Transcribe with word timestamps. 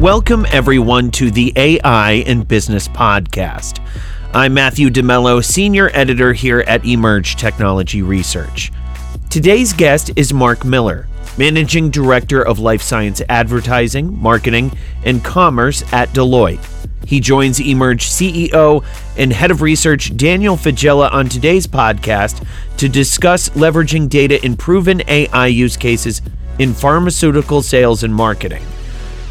Welcome, 0.00 0.46
everyone, 0.50 1.10
to 1.10 1.30
the 1.30 1.52
AI 1.56 2.12
in 2.12 2.44
Business 2.44 2.88
Podcast. 2.88 3.86
I'm 4.32 4.54
Matthew 4.54 4.88
DeMello, 4.88 5.44
Senior 5.44 5.90
Editor 5.92 6.32
here 6.32 6.60
at 6.60 6.84
Emerj 6.84 7.36
Technology 7.36 8.00
Research. 8.00 8.72
Today's 9.28 9.74
guest 9.74 10.10
is 10.16 10.32
Mark 10.32 10.64
Miller, 10.64 11.06
Managing 11.36 11.90
Director 11.90 12.40
of 12.40 12.58
Life 12.58 12.80
Science 12.80 13.20
Advertising, 13.28 14.18
Marketing, 14.18 14.72
and 15.04 15.22
Commerce 15.22 15.82
at 15.92 16.08
Deloitte. 16.14 16.66
He 17.06 17.20
joins 17.20 17.58
Emerj 17.58 18.00
CEO 18.00 18.82
and 19.18 19.30
Head 19.30 19.50
of 19.50 19.60
Research 19.60 20.16
Daniel 20.16 20.56
Faggella 20.56 21.12
on 21.12 21.28
today's 21.28 21.66
podcast 21.66 22.46
to 22.78 22.88
discuss 22.88 23.50
leveraging 23.50 24.08
data 24.08 24.42
in 24.42 24.56
proven 24.56 25.02
AI 25.08 25.48
use 25.48 25.76
cases 25.76 26.22
in 26.58 26.72
pharmaceutical 26.72 27.60
sales 27.60 28.02
and 28.02 28.14
marketing 28.14 28.64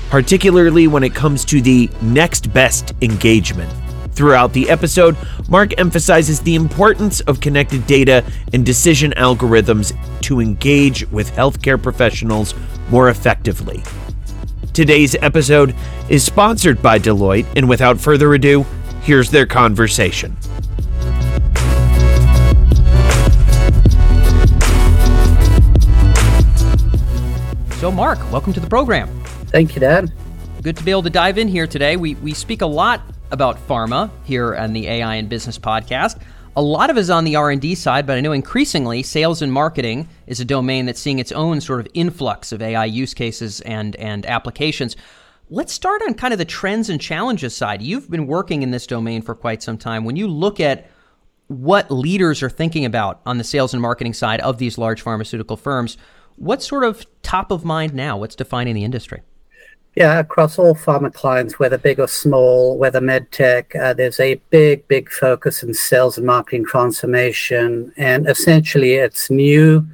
particularly 0.10 0.88
when 0.88 1.04
it 1.04 1.14
comes 1.14 1.46
to 1.46 1.62
the 1.62 1.90
next 2.02 2.52
best 2.54 2.94
engagement. 3.02 3.72
Throughout 4.14 4.52
the 4.52 4.70
episode, 4.70 5.16
Mark 5.48 5.80
emphasizes 5.80 6.42
the 6.42 6.56
importance 6.56 7.22
of 7.22 7.40
connected 7.40 7.88
data 7.88 8.24
and 8.54 8.66
decision 8.66 9.12
algorithms 9.18 9.94
to 10.24 10.42
engage 10.42 11.10
with 11.10 11.32
healthcare 11.32 11.82
professionals 11.82 12.54
more 12.90 13.10
effectively. 13.10 13.84
Today's 14.74 15.16
episode 15.22 15.76
is 16.10 16.24
sponsored 16.24 16.82
by 16.82 17.00
Deloitte, 17.00 17.46
and 17.56 17.70
without 17.70 18.00
further 18.00 18.34
ado, 18.34 18.66
here's 19.02 19.32
their 19.32 19.46
conversation. 19.46 20.36
So, 27.80 27.92
Mark, 27.92 28.20
welcome 28.32 28.52
to 28.52 28.60
the 28.60 28.68
program. 28.70 29.19
Thank 29.50 29.74
you, 29.74 29.82
Dan. 29.82 30.14
Good 30.62 30.78
to 30.78 30.84
be 30.84 30.92
able 30.92 31.02
to 31.04 31.10
dive 31.10 31.40
in 31.40 31.48
here 31.48 31.66
today. 31.66 31.98
We, 31.98 32.14
we 32.16 32.36
speak 32.36 32.62
a 32.62 32.68
lot 32.68 33.02
about 33.32 33.58
pharma 33.68 34.12
here 34.24 34.56
on 34.56 34.74
the 34.74 34.88
AI 34.88 35.16
in 35.16 35.28
Business 35.28 35.58
podcast. 35.58 36.22
A 36.56 36.62
lot 36.62 36.92
of 36.92 36.98
it 36.98 37.00
is 37.00 37.10
on 37.10 37.24
the 37.24 37.36
R&D 37.36 37.74
side, 37.74 38.06
but 38.06 38.16
I 38.16 38.22
know 38.22 38.32
increasingly 38.32 39.02
sales 39.02 39.42
and 39.42 39.52
marketing 39.52 40.08
is 40.28 40.40
a 40.40 40.46
domain 40.46 40.86
that's 40.86 41.00
seeing 41.00 41.18
its 41.18 41.32
own 41.32 41.62
sort 41.62 41.80
of 41.80 41.88
influx 41.96 42.52
of 42.52 42.62
AI 42.62 42.86
use 42.86 43.16
cases 43.16 43.62
and 43.62 43.96
and 43.96 44.26
applications. 44.28 44.96
Let's 45.50 45.74
start 45.74 46.04
on 46.04 46.14
kind 46.14 46.32
of 46.32 46.38
the 46.38 46.46
trends 46.46 46.90
and 46.90 47.02
challenges 47.02 47.56
side. 47.56 47.82
You've 47.82 48.10
been 48.10 48.28
working 48.28 48.62
in 48.62 48.70
this 48.70 48.86
domain 48.86 49.24
for 49.24 49.34
quite 49.34 49.64
some 49.64 49.80
time. 49.80 50.06
When 50.06 50.16
you 50.16 50.28
look 50.28 50.60
at 50.60 50.92
what 51.48 51.90
leaders 51.90 52.44
are 52.44 52.52
thinking 52.52 52.86
about 52.86 53.22
on 53.26 53.40
the 53.40 53.44
sales 53.44 53.74
and 53.74 53.82
marketing 53.82 54.14
side 54.14 54.42
of 54.42 54.60
these 54.60 54.78
large 54.78 55.02
pharmaceutical 55.02 55.58
firms, 55.58 55.98
what's 56.36 56.68
sort 56.68 56.84
of 56.84 57.04
top 57.24 57.50
of 57.50 57.66
mind 57.66 57.96
now? 57.96 58.16
What's 58.18 58.36
defining 58.36 58.76
the 58.76 58.84
industry? 58.84 59.24
Yeah, 59.96 60.20
across 60.20 60.60
all 60.60 60.76
pharma 60.76 61.14
clients, 61.14 61.58
whether 61.58 61.78
big 61.78 62.00
or 62.00 62.08
small, 62.08 62.78
whether 62.78 63.02
medtech, 63.02 63.76
uh, 63.76 63.94
there's 63.94 64.20
a 64.20 64.36
big, 64.50 64.88
big 64.88 65.10
focus 65.10 65.64
in 65.64 65.74
sales 65.74 66.18
and 66.18 66.28
marketing 66.28 66.66
transformation. 66.66 67.92
And 67.98 68.30
essentially, 68.30 68.94
it's 68.94 69.30
new 69.30 69.86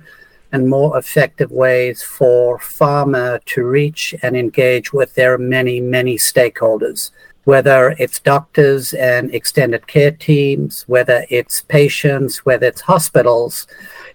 and 0.51 0.69
more 0.69 0.97
effective 0.97 1.49
ways 1.49 2.03
for 2.03 2.59
pharma 2.59 3.43
to 3.45 3.63
reach 3.63 4.13
and 4.21 4.35
engage 4.35 4.93
with 4.93 5.13
their 5.15 5.37
many, 5.37 5.79
many 5.79 6.17
stakeholders, 6.17 7.11
whether 7.45 7.95
it's 7.97 8.19
doctors 8.19 8.93
and 8.93 9.33
extended 9.33 9.87
care 9.87 10.11
teams, 10.11 10.83
whether 10.87 11.25
it's 11.29 11.61
patients, 11.61 12.45
whether 12.45 12.67
it's 12.67 12.81
hospitals 12.81 13.65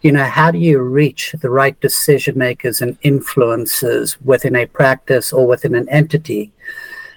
you 0.02 0.12
know, 0.12 0.24
how 0.24 0.50
do 0.50 0.58
you 0.58 0.80
reach 0.80 1.34
the 1.40 1.50
right 1.50 1.78
decision 1.80 2.38
makers 2.38 2.80
and 2.80 3.00
influencers 3.02 4.16
within 4.22 4.56
a 4.56 4.66
practice 4.66 5.32
or 5.32 5.46
within 5.46 5.74
an 5.74 5.88
entity? 5.90 6.52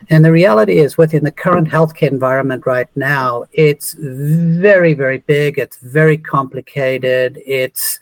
And 0.10 0.26
the 0.26 0.34
reality 0.34 0.80
is, 0.80 0.98
within 0.98 1.24
the 1.24 1.32
current 1.32 1.70
healthcare 1.70 2.12
environment 2.12 2.66
right 2.66 2.90
now, 2.96 3.46
it's 3.54 3.96
very, 3.98 4.94
very 4.94 5.20
big. 5.20 5.58
It's 5.58 5.78
very 5.78 6.18
complicated. 6.18 7.40
It's 7.46 8.00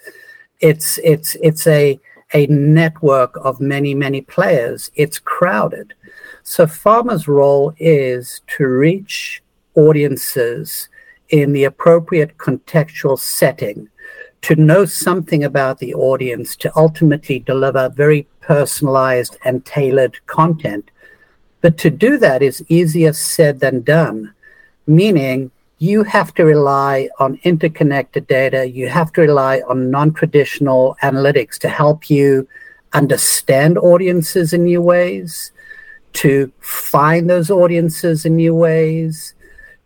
it's 0.61 0.97
it's 0.99 1.35
it's 1.43 1.67
a 1.67 1.99
a 2.33 2.47
network 2.47 3.37
of 3.43 3.61
many, 3.61 3.93
many 3.93 4.21
players. 4.21 4.89
It's 4.95 5.19
crowded. 5.19 5.93
So 6.43 6.65
pharma's 6.65 7.27
role 7.27 7.73
is 7.77 8.41
to 8.57 8.65
reach 8.65 9.41
audiences 9.75 10.89
in 11.29 11.53
the 11.53 11.63
appropriate 11.63 12.37
contextual 12.37 13.17
setting 13.17 13.89
to 14.41 14.55
know 14.55 14.85
something 14.85 15.43
about 15.43 15.79
the 15.79 15.93
audience 15.93 16.55
to 16.57 16.71
ultimately 16.75 17.39
deliver 17.39 17.89
very 17.89 18.27
personalized 18.41 19.37
and 19.45 19.63
tailored 19.65 20.17
content. 20.25 20.89
But 21.61 21.77
to 21.79 21.91
do 21.91 22.17
that 22.17 22.41
is 22.41 22.65
easier 22.67 23.13
said 23.13 23.59
than 23.59 23.81
done, 23.81 24.33
meaning 24.87 25.51
you 25.77 26.03
have 26.03 26.33
to 26.35 26.45
rely 26.45 27.09
on 27.19 27.39
interconnected 27.43 28.27
data, 28.27 28.67
you 28.67 28.89
have 28.89 29.13
to 29.13 29.21
rely 29.21 29.61
on 29.67 29.91
non 29.91 30.13
traditional 30.13 30.97
analytics 31.03 31.57
to 31.59 31.69
help 31.69 32.09
you 32.09 32.47
understand 32.93 33.77
audiences 33.77 34.53
in 34.53 34.65
new 34.65 34.81
ways, 34.81 35.51
to 36.13 36.51
find 36.59 37.29
those 37.29 37.49
audiences 37.49 38.25
in 38.25 38.35
new 38.35 38.55
ways, 38.55 39.33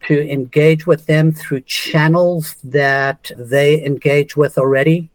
to 0.08 0.30
engage 0.32 0.86
with 0.86 1.06
them 1.06 1.32
through 1.32 1.62
channels 1.62 2.56
that 2.64 3.32
they 3.38 3.84
engage 3.84 4.36
with 4.36 4.58
already, 4.58 5.10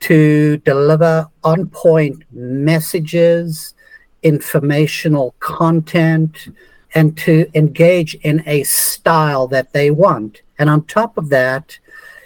to 0.00 0.58
deliver 0.58 1.28
on 1.44 1.68
point 1.68 2.22
messages, 2.32 3.74
informational 4.22 5.34
content, 5.40 6.48
and 6.94 7.16
to 7.18 7.46
engage 7.54 8.14
in 8.16 8.42
a 8.46 8.62
style 8.64 9.46
that 9.46 9.72
they 9.72 9.90
want. 9.90 10.42
And 10.58 10.68
on 10.68 10.84
top 10.84 11.16
of 11.16 11.28
that, 11.28 11.78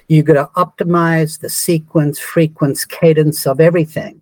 you 0.08 0.22
got 0.22 0.34
to 0.34 0.50
optimize 0.56 1.40
the 1.40 1.48
sequence, 1.48 2.18
frequency, 2.18 2.86
cadence 2.88 3.46
of 3.46 3.60
everything. 3.60 4.21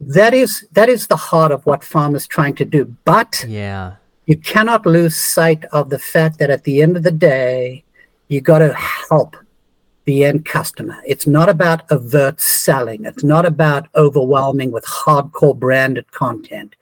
That 0.00 0.34
is 0.34 0.66
that 0.72 0.88
is 0.88 1.06
the 1.06 1.16
heart 1.16 1.52
of 1.52 1.64
what 1.66 1.80
pharma's 1.80 2.26
trying 2.26 2.54
to 2.56 2.64
do. 2.64 2.96
But 3.04 3.44
yeah 3.48 3.96
you 4.26 4.36
cannot 4.36 4.84
lose 4.84 5.16
sight 5.16 5.64
of 5.66 5.88
the 5.88 6.00
fact 6.00 6.38
that 6.38 6.50
at 6.50 6.64
the 6.64 6.82
end 6.82 6.96
of 6.96 7.04
the 7.04 7.12
day, 7.12 7.84
you 8.28 8.40
got 8.40 8.58
to 8.58 8.74
help 8.74 9.36
the 10.04 10.24
end 10.24 10.44
customer. 10.44 10.96
It's 11.06 11.28
not 11.28 11.48
about 11.48 11.90
overt 11.92 12.40
selling. 12.40 13.04
It's 13.04 13.24
not 13.24 13.46
about 13.46 13.88
overwhelming 13.94 14.72
with 14.72 14.84
hardcore 14.84 15.56
branded 15.56 16.10
content. 16.10 16.74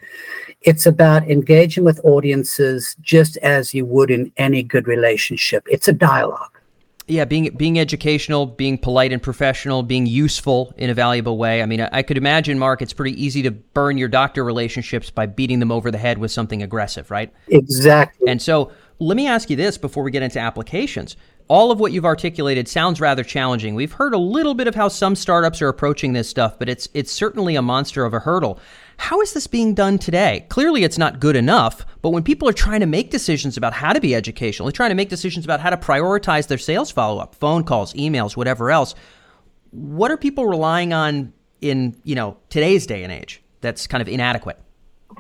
It's 0.63 0.87
about 0.87 1.31
engaging 1.31 1.85
with 1.85 2.01
audiences 2.03 2.97
just 3.03 3.37
as 3.39 3.75
you 3.75 3.85
would 3.85 4.11
in 4.11 4.33
any 4.39 4.63
good 4.63 4.89
relationship. 4.89 5.67
It's 5.71 5.89
a 5.89 5.93
dialogue 5.93 6.59
yeah, 7.07 7.25
being 7.25 7.55
being 7.57 7.79
educational, 7.79 8.47
being 8.47 8.79
polite 8.79 9.13
and 9.13 9.23
professional, 9.23 9.83
being 9.83 10.07
useful 10.07 10.73
in 10.79 10.89
a 10.89 10.95
valuable 10.95 11.37
way. 11.37 11.63
I 11.63 11.67
mean, 11.67 11.83
I, 11.83 11.89
I, 11.93 12.03
could 12.03 12.17
imagine, 12.17 12.59
Mark, 12.59 12.81
it's 12.81 12.95
pretty 12.95 13.23
easy 13.23 13.43
to 13.43 13.51
burn 13.51 13.99
your 13.99 14.09
doctor 14.09 14.43
relationships 14.43 15.11
by 15.11 15.27
beating 15.27 15.59
them 15.59 15.71
over 15.71 15.91
the 15.91 15.99
head 15.99 16.17
with 16.17 16.31
something 16.31 16.63
aggressive, 16.63 17.11
right? 17.11 17.31
Exactly. 17.49 18.29
And 18.29 18.41
so, 18.41 18.73
let 19.01 19.17
me 19.17 19.27
ask 19.27 19.51
you 19.51 19.57
this 19.57 19.77
before 19.77 20.03
we 20.03 20.11
get 20.11 20.23
into 20.23 20.39
applications. 20.39 21.17
All 21.49 21.71
of 21.71 21.79
what 21.79 21.93
you've 21.93 22.07
articulated 22.07 22.69
sounds 22.69 23.03
rather 23.03 23.23
challenging. 23.23 23.75
We've 23.75 23.93
heard 23.93 24.15
a 24.15 24.19
little 24.19 24.55
bit 24.55 24.67
of 24.67 24.75
how 24.75 24.89
some 24.89 25.15
startups 25.15 25.61
are 25.61 25.69
approaching 25.69 26.15
this 26.15 26.29
stuff, 26.29 26.59
but 26.59 26.71
it's 26.71 26.89
it's 26.95 27.13
certainly 27.13 27.55
a 27.55 27.63
monster 27.63 28.07
of 28.07 28.15
a 28.15 28.21
hurdle. 28.21 28.59
How 28.97 29.21
is 29.21 29.33
this 29.33 29.47
being 29.47 29.75
done 29.75 29.99
today? 29.99 30.47
Clearly, 30.49 30.85
it's 30.85 30.99
not 30.99 31.21
good 31.21 31.37
enough, 31.37 31.85
but 32.03 32.11
when 32.11 32.23
people 32.23 32.49
are 32.49 32.53
trying 32.53 32.81
to 32.81 32.87
make 32.87 33.11
decisions 33.11 33.57
about 33.57 33.73
how 33.73 33.93
to 33.93 34.01
be 34.01 34.15
educational, 34.15 34.67
they're 34.67 34.73
trying 34.73 34.91
to 34.91 34.95
make 34.95 35.09
decisions 35.09 35.45
about 35.45 35.61
how 35.61 35.71
to 35.71 35.77
prioritize 35.77 36.49
their 36.49 36.59
sales 36.59 36.91
follow 36.91 37.21
up, 37.21 37.35
phone 37.35 37.65
calls, 37.65 37.93
emails, 37.95 38.37
whatever 38.37 38.71
else, 38.71 38.95
what 39.75 40.11
are 40.11 40.17
people 40.17 40.47
relying 40.47 40.93
on 40.93 41.33
in 41.61 41.97
you 42.05 42.15
know 42.15 42.37
today's 42.49 42.87
day 42.87 43.03
and 43.03 43.13
age 43.13 43.43
that's 43.61 43.87
kind 43.87 44.03
of 44.03 44.09
inadequate? 44.09 44.59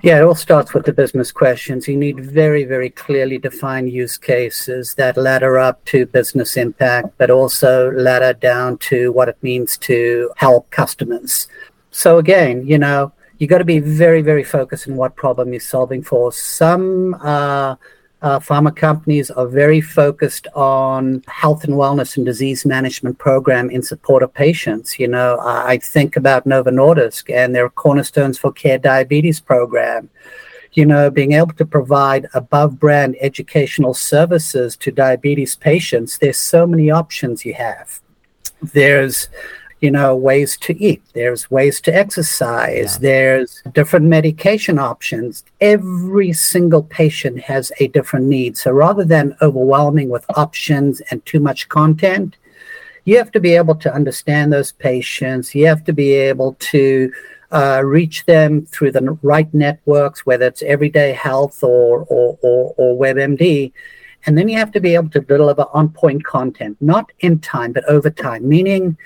Yeah, 0.02 0.19
it 0.19 0.25
all 0.25 0.34
starts 0.34 0.75
with 0.75 0.84
the 0.84 0.93
business 0.93 1.32
questions. 1.32 1.88
You 1.88 1.96
need 1.96 2.20
very, 2.20 2.64
very 2.64 2.90
clearly 2.90 3.38
defined 3.38 3.90
use 3.90 4.19
cases 4.19 4.94
that 4.96 5.16
ladder 5.16 5.56
up 5.58 5.84
to 5.87 6.04
business 6.06 6.56
impact, 6.56 7.16
but 7.16 7.31
also 7.31 7.93
ladder 7.93 8.32
down 8.32 8.78
to 8.78 9.12
what 9.12 9.28
it 9.28 9.38
means 9.40 9.78
to 9.78 10.31
help 10.37 10.69
customers. 10.70 11.46
So 11.90 12.19
again, 12.19 12.66
you 12.66 12.76
know, 12.76 13.12
you 13.38 13.46
got 13.46 13.58
to 13.58 13.64
be 13.64 13.81
very, 13.81 14.22
very 14.22 14.44
focused 14.44 14.88
on 14.88 14.96
what 14.96 15.16
problem 15.16 15.52
you're 15.52 15.60
solving 15.60 16.02
for. 16.02 16.32
Some 16.32 17.14
uh, 17.14 17.76
uh, 18.22 18.38
pharma 18.38 18.75
companies 18.75 19.31
are 19.31 19.46
very 19.46 19.81
focused 19.81 20.46
on 20.54 21.22
health 21.26 21.64
and 21.64 21.75
wellness 21.75 22.16
and 22.16 22.25
disease 22.25 22.64
management 22.64 23.19
program 23.19 23.69
in 23.70 23.82
support 23.82 24.22
of 24.22 24.32
patients. 24.32 24.98
You 24.98 25.08
know, 25.08 25.38
I 25.42 25.78
think 25.78 26.16
about 26.16 26.46
Novo 26.46 26.70
Nordisk 26.70 27.32
and 27.34 27.54
their 27.54 27.69
cornerstones 27.69 28.38
for 28.38 28.52
care 28.52 28.78
diabetes 28.78 29.40
program. 29.40 30.08
You 30.72 30.86
know, 30.86 31.10
being 31.10 31.32
able 31.32 31.52
to 31.54 31.66
provide 31.66 32.26
above 32.34 32.81
brand 32.81 33.16
educational 33.20 33.94
services 33.94 34.76
to 34.78 34.90
diabetes 34.90 35.54
patients. 35.54 36.19
There's 36.19 36.38
so 36.38 36.66
many 36.66 36.90
options 36.90 37.44
you 37.44 37.54
have. 37.54 38.00
There's 38.72 39.28
you 39.84 39.90
know, 39.90 40.16
ways 40.16 40.56
to 40.56 40.72
eat, 40.82 41.02
there's 41.12 41.50
ways 41.50 41.78
to 41.82 41.94
exercise, 41.94 42.94
yeah. 42.94 42.98
there's 43.02 43.62
different 43.75 44.06
medication 44.06 44.78
options. 44.78 45.44
Every 45.60 46.32
single 46.32 46.82
patient 46.84 47.38
has 47.40 47.70
a 47.81 47.88
different 47.88 48.25
need. 48.25 48.56
So 48.56 48.70
rather 48.72 49.04
than 49.04 49.36
overwhelming 49.42 50.08
with 50.08 50.25
options 50.38 51.02
and 51.10 51.22
too 51.26 51.38
much 51.38 51.69
content, 51.69 52.38
you 53.04 53.19
have 53.19 53.31
to 53.32 53.40
be 53.40 53.54
able 53.54 53.75
to 53.75 53.94
understand 53.94 54.54
those 54.54 54.72
patients. 54.72 55.54
You 55.54 55.66
have 55.66 55.84
to 55.84 55.92
be 55.92 56.14
able 56.14 56.56
to 56.72 57.12
uh, 57.52 57.82
reach 57.84 58.25
them 58.25 58.64
through 58.64 58.92
the 58.92 59.19
right 59.20 59.52
networks, 59.52 60.25
whether 60.25 60.46
it's 60.46 60.62
Everyday 60.62 61.12
Health 61.12 61.62
or, 61.62 62.06
or, 62.08 62.38
or, 62.40 62.75
or 62.78 62.98
WebMD. 62.98 63.70
And 64.25 64.38
then 64.38 64.48
you 64.48 64.56
have 64.56 64.72
to 64.72 64.81
be 64.81 64.94
able 64.94 65.10
to 65.10 65.20
deliver 65.20 65.66
on 65.75 65.90
point 65.90 66.25
content, 66.25 66.78
not 66.81 67.12
in 67.20 67.40
time, 67.40 67.72
but 67.72 67.84
over 67.84 68.08
time, 68.08 68.48
meaning 68.48 68.96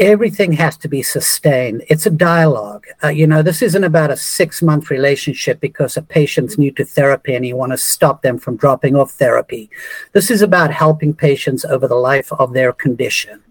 everything 0.00 0.52
has 0.52 0.78
to 0.78 0.88
be 0.88 1.02
sustained. 1.02 1.84
It's 1.88 2.06
a 2.06 2.10
dialogue. 2.10 2.86
Uh, 3.04 3.08
you 3.08 3.26
know, 3.26 3.42
this 3.42 3.60
isn't 3.60 3.84
about 3.84 4.10
a 4.10 4.16
six 4.16 4.62
month 4.62 4.90
relationship 4.90 5.60
because 5.60 5.96
a 5.96 6.02
patient's 6.02 6.56
new 6.56 6.72
to 6.72 6.84
therapy 6.84 7.34
and 7.34 7.46
you 7.46 7.54
want 7.54 7.72
to 7.72 7.78
stop 7.78 8.22
them 8.22 8.38
from 8.38 8.56
dropping 8.56 8.96
off 8.96 9.12
therapy. 9.12 9.70
This 10.12 10.30
is 10.30 10.40
about 10.40 10.72
helping 10.72 11.14
patients 11.14 11.66
over 11.66 11.86
the 11.86 11.94
life 11.94 12.32
of 12.32 12.54
their 12.54 12.72
condition. 12.72 13.42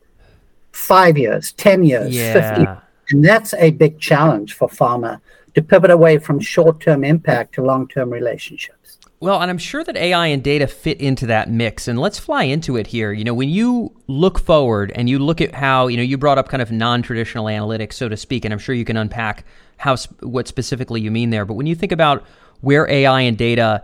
Five 0.72 1.18
years, 1.18 1.54
10 1.54 1.84
years, 1.84 2.16
yeah. 2.16 2.56
50. 2.56 2.86
And 3.12 3.24
that's 3.24 3.54
a 3.54 3.72
big 3.72 4.00
challenge 4.00 4.56
for 4.56 4.68
pharma 4.68 5.22
to 5.54 5.62
pivot 5.62 5.92
away 5.92 6.18
from 6.18 6.40
short 6.40 6.80
term 6.80 7.04
impact 7.04 7.56
to 7.56 7.64
long 7.64 7.88
term 7.88 8.10
relationships. 8.10 8.79
Well, 9.22 9.42
and 9.42 9.52
I'm 9.52 9.58
sure 9.58 9.84
that 9.84 9.98
AI 9.98 10.28
and 10.28 10.42
data 10.42 10.66
fit 10.66 11.02
into 11.02 11.26
that 11.26 11.50
mix. 11.50 11.90
And 11.90 12.00
let's 12.00 12.18
fly 12.18 12.44
into 12.44 12.78
it 12.78 12.88
here. 12.88 13.12
You 13.12 13.26
know, 13.26 13.34
when 13.34 13.50
you 13.50 13.94
look 14.08 14.40
forward 14.40 14.94
and 14.96 15.10
you 15.10 15.20
look 15.20 15.42
at 15.42 15.54
how, 15.54 15.88
you 15.88 15.98
know, 15.98 16.04
you 16.04 16.18
brought 16.18 16.38
up 16.38 16.48
kind 16.48 16.62
of 16.62 16.72
non-traditional 16.72 17.46
analytics, 17.46 17.94
so 17.94 18.08
to 18.08 18.16
speak, 18.16 18.46
and 18.46 18.54
I'm 18.54 18.60
sure 18.60 18.74
you 18.74 18.86
can 18.86 18.96
unpack 18.96 19.46
how 19.78 19.98
what 20.22 20.48
specifically 20.48 21.02
you 21.02 21.12
mean 21.12 21.32
there. 21.32 21.44
But 21.44 21.56
when 21.56 21.66
you 21.66 21.76
think 21.76 21.92
about 21.92 22.26
where 22.62 22.90
AI 22.90 23.22
and 23.22 23.38
data 23.38 23.84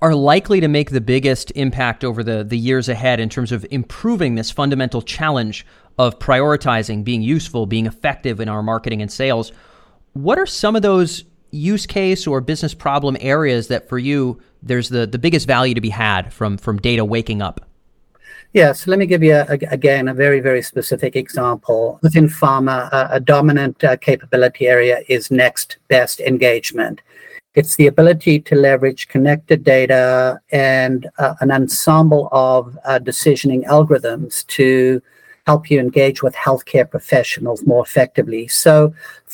are 0.00 0.14
likely 0.14 0.60
to 0.60 0.68
make 0.68 0.90
the 0.90 1.00
biggest 1.00 1.50
impact 1.52 2.04
over 2.04 2.22
the 2.22 2.44
the 2.44 2.58
years 2.58 2.88
ahead 2.88 3.20
in 3.20 3.28
terms 3.28 3.52
of 3.52 3.66
improving 3.70 4.34
this 4.34 4.50
fundamental 4.50 5.02
challenge 5.02 5.66
of 5.98 6.18
prioritizing, 6.18 7.04
being 7.04 7.22
useful, 7.22 7.66
being 7.66 7.86
effective 7.86 8.38
in 8.38 8.48
our 8.48 8.62
marketing 8.62 9.02
and 9.02 9.10
sales, 9.10 9.50
what 10.12 10.38
are 10.38 10.46
some 10.46 10.76
of 10.76 10.82
those 10.82 11.24
use 11.50 11.86
case 11.86 12.26
or 12.26 12.40
business 12.40 12.74
problem 12.74 13.16
areas 13.20 13.68
that 13.68 13.88
for 13.88 13.98
you 13.98 14.40
there's 14.62 14.88
the, 14.88 15.06
the 15.06 15.18
biggest 15.18 15.46
value 15.46 15.74
to 15.74 15.80
be 15.80 15.90
had 15.90 16.32
from 16.32 16.56
from 16.56 16.78
data 16.78 17.04
waking 17.04 17.42
up? 17.42 17.60
Yeah, 18.54 18.72
so 18.72 18.90
let 18.90 18.98
me 18.98 19.06
give 19.06 19.22
you 19.22 19.34
a, 19.34 19.46
a, 19.50 19.58
again 19.70 20.08
a 20.08 20.14
very 20.14 20.40
very 20.40 20.62
specific 20.62 21.16
example. 21.16 21.98
Within 22.02 22.28
pharma, 22.28 22.90
a, 22.92 23.08
a 23.12 23.20
dominant 23.20 23.82
uh, 23.84 23.96
capability 23.96 24.66
area 24.66 25.02
is 25.08 25.30
next 25.30 25.78
best 25.88 26.20
engagement. 26.20 27.00
It's 27.54 27.76
the 27.76 27.88
ability 27.88 28.40
to 28.40 28.54
leverage 28.54 29.08
connected 29.08 29.64
data 29.64 30.40
and 30.52 31.08
uh, 31.18 31.34
an 31.40 31.50
ensemble 31.50 32.28
of 32.30 32.78
uh, 32.84 33.00
decisioning 33.00 33.64
algorithms 33.64 34.46
to 34.48 35.02
help 35.48 35.70
you 35.70 35.80
engage 35.80 36.22
with 36.22 36.34
healthcare 36.34 36.88
professionals 36.96 37.64
more 37.64 37.82
effectively. 37.82 38.46
So, 38.64 38.74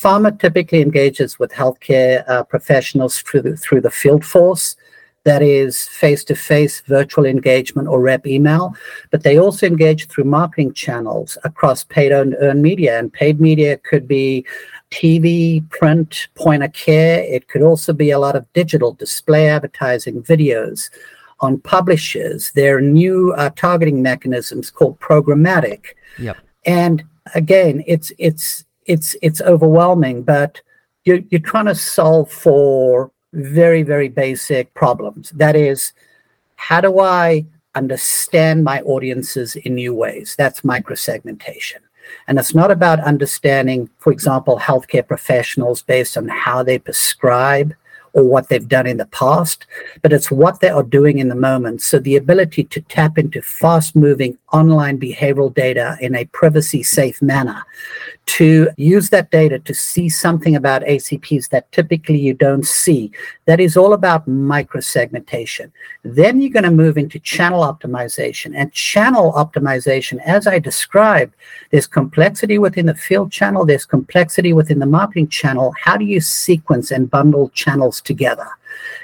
pharma 0.03 0.31
typically 0.39 0.81
engages 0.81 1.37
with 1.41 1.51
healthcare 1.51 2.15
uh, 2.29 2.43
professionals 2.43 3.13
through 3.25 3.41
the, 3.47 3.57
through 3.57 3.81
the 3.81 3.95
field 4.01 4.23
force 4.23 4.77
that 5.25 5.41
is 5.41 5.87
face 5.87 6.23
to 6.23 6.35
face 6.35 6.75
virtual 6.97 7.25
engagement 7.25 7.87
or 7.89 7.99
rep 7.99 8.25
email, 8.25 8.73
but 9.11 9.23
they 9.23 9.37
also 9.37 9.65
engage 9.67 10.07
through 10.07 10.23
marketing 10.39 10.71
channels 10.71 11.37
across 11.43 11.83
paid 11.83 12.11
and 12.13 12.35
earned 12.39 12.61
media. 12.61 12.97
And 12.99 13.11
paid 13.11 13.41
media 13.41 13.77
could 13.89 14.07
be 14.07 14.45
TV, 14.91 15.67
print, 15.69 16.29
point 16.35 16.63
of 16.63 16.71
care. 16.71 17.23
It 17.23 17.49
could 17.49 17.63
also 17.63 17.91
be 17.91 18.11
a 18.11 18.19
lot 18.19 18.35
of 18.37 18.45
digital 18.53 18.93
display 18.93 19.49
advertising, 19.49 20.23
videos 20.23 20.89
on 21.39 21.59
publishers. 21.59 22.51
There 22.51 22.77
are 22.77 22.81
new 22.81 23.33
uh, 23.33 23.49
targeting 23.55 24.01
mechanisms 24.01 24.71
called 24.71 24.99
programmatic. 24.99 25.87
Yep. 26.19 26.37
And 26.65 27.03
again, 27.33 27.83
it's 27.87 28.11
it's 28.17 28.65
it's 28.85 29.15
it's 29.21 29.41
overwhelming, 29.41 30.23
but 30.23 30.61
you're, 31.03 31.19
you're 31.29 31.41
trying 31.41 31.65
to 31.65 31.75
solve 31.75 32.31
for 32.31 33.11
very, 33.33 33.83
very 33.83 34.09
basic 34.09 34.73
problems. 34.73 35.31
That 35.31 35.55
is, 35.55 35.93
how 36.55 36.81
do 36.81 36.99
I 36.99 37.45
understand 37.75 38.63
my 38.63 38.81
audiences 38.81 39.55
in 39.55 39.75
new 39.75 39.93
ways? 39.93 40.35
That's 40.37 40.61
microsegmentation. 40.61 41.81
And 42.27 42.39
it's 42.39 42.55
not 42.55 42.71
about 42.71 42.99
understanding, 42.99 43.89
for 43.97 44.11
example, 44.13 44.59
healthcare 44.59 45.07
professionals 45.07 45.81
based 45.81 46.17
on 46.17 46.27
how 46.27 46.63
they 46.63 46.79
prescribe 46.79 47.73
or 48.15 48.23
what 48.23 48.47
they've 48.47 48.67
done 48.67 48.87
in 48.87 48.97
the 48.97 49.05
past, 49.07 49.67
but 50.01 50.13
it's 50.13 50.31
what 50.31 50.61
they 50.61 50.69
are 50.69 50.83
doing 50.83 51.19
in 51.19 51.27
the 51.27 51.35
moment. 51.35 51.81
So 51.81 51.99
the 51.99 52.15
ability 52.15 52.63
to 52.63 52.81
tap 52.81 53.17
into 53.17 53.41
fast 53.41 53.95
moving 53.95 54.37
online 54.53 54.97
behavioral 54.99 55.53
data 55.53 55.97
in 55.99 56.15
a 56.15 56.25
privacy 56.25 56.81
safe 56.81 57.21
manner, 57.21 57.63
to 58.25 58.69
use 58.77 59.09
that 59.09 59.29
data 59.31 59.59
to 59.59 59.73
see 59.73 60.09
something 60.09 60.55
about 60.55 60.81
HCPs 60.83 61.49
that 61.49 61.71
typically 61.71 62.17
you 62.17 62.33
don't 62.33 62.65
see. 62.65 63.11
That 63.45 63.59
is 63.59 63.77
all 63.77 63.93
about 63.93 64.27
microsegmentation. 64.27 65.71
Then 66.03 66.41
you're 66.41 66.51
going 66.51 66.63
to 66.63 66.71
move 66.71 66.97
into 66.97 67.19
channel 67.19 67.61
optimization. 67.61 68.53
And 68.55 68.71
channel 68.73 69.31
optimization, 69.33 70.19
as 70.25 70.47
I 70.47 70.59
described, 70.59 71.35
there's 71.71 71.87
complexity 71.87 72.57
within 72.57 72.87
the 72.87 72.95
field 72.95 73.31
channel, 73.31 73.65
there's 73.65 73.85
complexity 73.85 74.53
within 74.53 74.79
the 74.79 74.85
marketing 74.85 75.27
channel. 75.27 75.73
How 75.79 75.95
do 75.95 76.05
you 76.05 76.19
sequence 76.19 76.91
and 76.91 77.09
bundle 77.09 77.49
channels 77.49 78.01
together? 78.01 78.47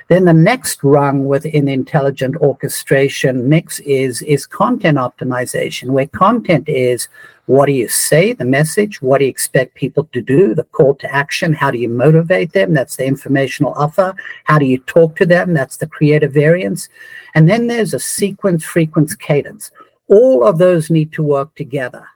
Then 0.10 0.26
the 0.26 0.34
next 0.34 0.84
rung 0.84 1.26
within 1.26 1.68
intelligent 1.68 2.36
orchestration 2.38 3.48
mix 3.48 3.80
is, 3.80 4.22
is 4.24 4.46
content 4.46 4.98
optimization, 4.98 5.92
where 5.92 6.08
content 6.08 6.68
is 6.68 7.08
what 7.52 7.66
do 7.66 7.74
you 7.74 7.90
say, 7.90 8.32
the 8.32 8.46
message, 8.46 9.02
what 9.02 9.18
do 9.18 9.26
you 9.26 9.30
expect 9.30 9.76
people 9.76 10.06
to 10.14 10.22
do, 10.22 10.56
the 10.56 10.64
call 10.64 10.96
to 10.96 11.14
action, 11.14 11.52
how 11.52 11.70
do 11.70 11.78
you 11.78 11.90
motivate 11.90 12.54
them, 12.54 12.74
that's 12.74 12.96
the 12.96 13.06
informational 13.06 13.74
offer, 13.74 14.16
how 14.46 14.58
do 14.58 14.66
you 14.66 14.78
talk 14.78 15.18
to 15.18 15.26
them, 15.26 15.54
that's 15.54 15.76
the 15.76 15.86
creative 15.86 16.32
variance. 16.32 16.88
And 17.36 17.50
then 17.50 17.68
there's 17.68 17.94
a 17.94 18.00
sequence, 18.00 18.64
frequency, 18.64 19.18
cadence. 19.20 19.70
All 20.08 20.46
of 20.46 20.60
those 20.60 20.90
need 20.90 21.12
to 21.12 21.24
work 21.24 21.54
together. 21.56 22.08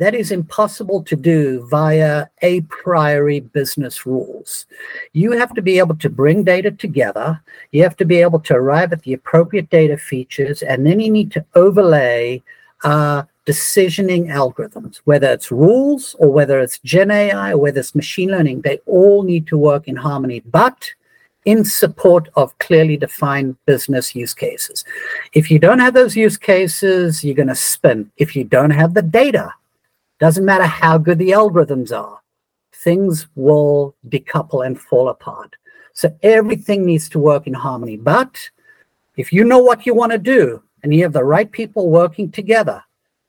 That 0.00 0.16
is 0.16 0.32
impossible 0.32 1.04
to 1.04 1.14
do 1.14 1.64
via 1.70 2.26
a 2.40 2.62
priori 2.62 3.38
business 3.38 4.04
rules. 4.04 4.66
You 5.12 5.30
have 5.38 5.54
to 5.54 5.62
be 5.62 5.78
able 5.78 5.94
to 5.96 6.10
bring 6.10 6.42
data 6.42 6.72
together. 6.72 7.40
You 7.70 7.84
have 7.84 7.96
to 7.98 8.04
be 8.04 8.16
able 8.16 8.40
to 8.40 8.54
arrive 8.54 8.92
at 8.92 9.02
the 9.02 9.12
appropriate 9.12 9.70
data 9.70 9.96
features, 9.96 10.60
and 10.60 10.84
then 10.84 10.98
you 10.98 11.08
need 11.12 11.30
to 11.32 11.44
overlay 11.54 12.42
uh, 12.82 13.22
decisioning 13.46 14.28
algorithms, 14.28 15.00
whether 15.04 15.30
it's 15.30 15.50
rules 15.50 16.14
or 16.18 16.32
whether 16.32 16.60
it's 16.60 16.78
Gen 16.80 17.10
AI 17.10 17.52
or 17.52 17.58
whether 17.58 17.80
it's 17.80 17.94
machine 17.94 18.30
learning. 18.30 18.60
They 18.60 18.78
all 18.86 19.22
need 19.22 19.46
to 19.48 19.58
work 19.58 19.88
in 19.88 19.96
harmony, 19.96 20.40
but 20.40 20.90
in 21.44 21.64
support 21.64 22.28
of 22.36 22.56
clearly 22.58 22.96
defined 22.96 23.56
business 23.66 24.14
use 24.14 24.32
cases. 24.32 24.84
If 25.32 25.50
you 25.50 25.58
don't 25.58 25.80
have 25.80 25.94
those 25.94 26.16
use 26.16 26.36
cases, 26.36 27.24
you're 27.24 27.34
going 27.34 27.48
to 27.48 27.54
spin. 27.54 28.10
If 28.16 28.36
you 28.36 28.44
don't 28.44 28.70
have 28.70 28.94
the 28.94 29.02
data, 29.02 29.52
doesn't 30.20 30.44
matter 30.44 30.66
how 30.66 30.98
good 30.98 31.18
the 31.18 31.30
algorithms 31.30 31.90
are, 31.90 32.20
things 32.72 33.26
will 33.34 33.96
decouple 34.08 34.64
and 34.64 34.80
fall 34.80 35.08
apart. 35.08 35.56
So 35.94 36.16
everything 36.22 36.86
needs 36.86 37.08
to 37.10 37.18
work 37.18 37.48
in 37.48 37.54
harmony. 37.54 37.96
But 37.96 38.38
if 39.16 39.32
you 39.32 39.44
know 39.44 39.58
what 39.58 39.84
you 39.84 39.94
want 39.94 40.12
to 40.12 40.18
do 40.18 40.62
and 40.82 40.94
you 40.94 41.02
have 41.02 41.12
the 41.12 41.24
right 41.24 41.50
people 41.50 41.90
working 41.90 42.30
together, 42.30 42.82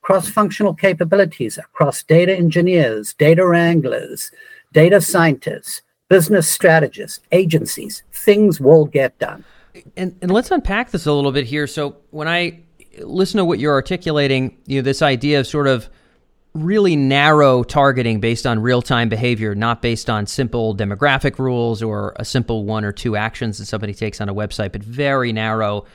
cross 0.04 0.28
functional 0.28 0.74
capabilities 0.74 1.56
across 1.56 2.02
data 2.02 2.36
engineers, 2.36 3.14
data 3.14 3.46
wranglers, 3.46 4.30
data 4.72 5.00
scientists, 5.00 5.80
business 6.10 6.46
strategists, 6.46 7.20
agencies, 7.32 8.02
things 8.12 8.60
will 8.60 8.84
get 8.84 9.18
done. 9.18 9.42
And, 9.96 10.14
and 10.20 10.30
let's 10.30 10.50
unpack 10.50 10.90
this 10.90 11.06
a 11.06 11.12
little 11.12 11.32
bit 11.32 11.46
here. 11.46 11.66
So 11.66 11.96
when 12.10 12.28
I 12.28 12.60
listen 12.98 13.38
to 13.38 13.46
what 13.46 13.58
you're 13.58 13.72
articulating, 13.72 14.58
you 14.66 14.80
know, 14.80 14.82
this 14.82 15.00
idea 15.00 15.40
of 15.40 15.46
sort 15.46 15.66
of 15.66 15.88
really 16.52 16.96
narrow 16.96 17.62
targeting 17.64 18.20
based 18.20 18.46
on 18.46 18.60
real 18.60 18.82
time 18.82 19.08
behavior, 19.08 19.54
not 19.54 19.80
based 19.80 20.10
on 20.10 20.26
simple 20.26 20.76
demographic 20.76 21.38
rules 21.38 21.82
or 21.82 22.12
a 22.16 22.26
simple 22.26 22.64
one 22.64 22.84
or 22.84 22.92
two 22.92 23.16
actions 23.16 23.56
that 23.56 23.64
somebody 23.64 23.94
takes 23.94 24.20
on 24.20 24.28
a 24.28 24.34
website, 24.34 24.70
but 24.70 24.84
very 24.84 25.32
narrow 25.32 25.86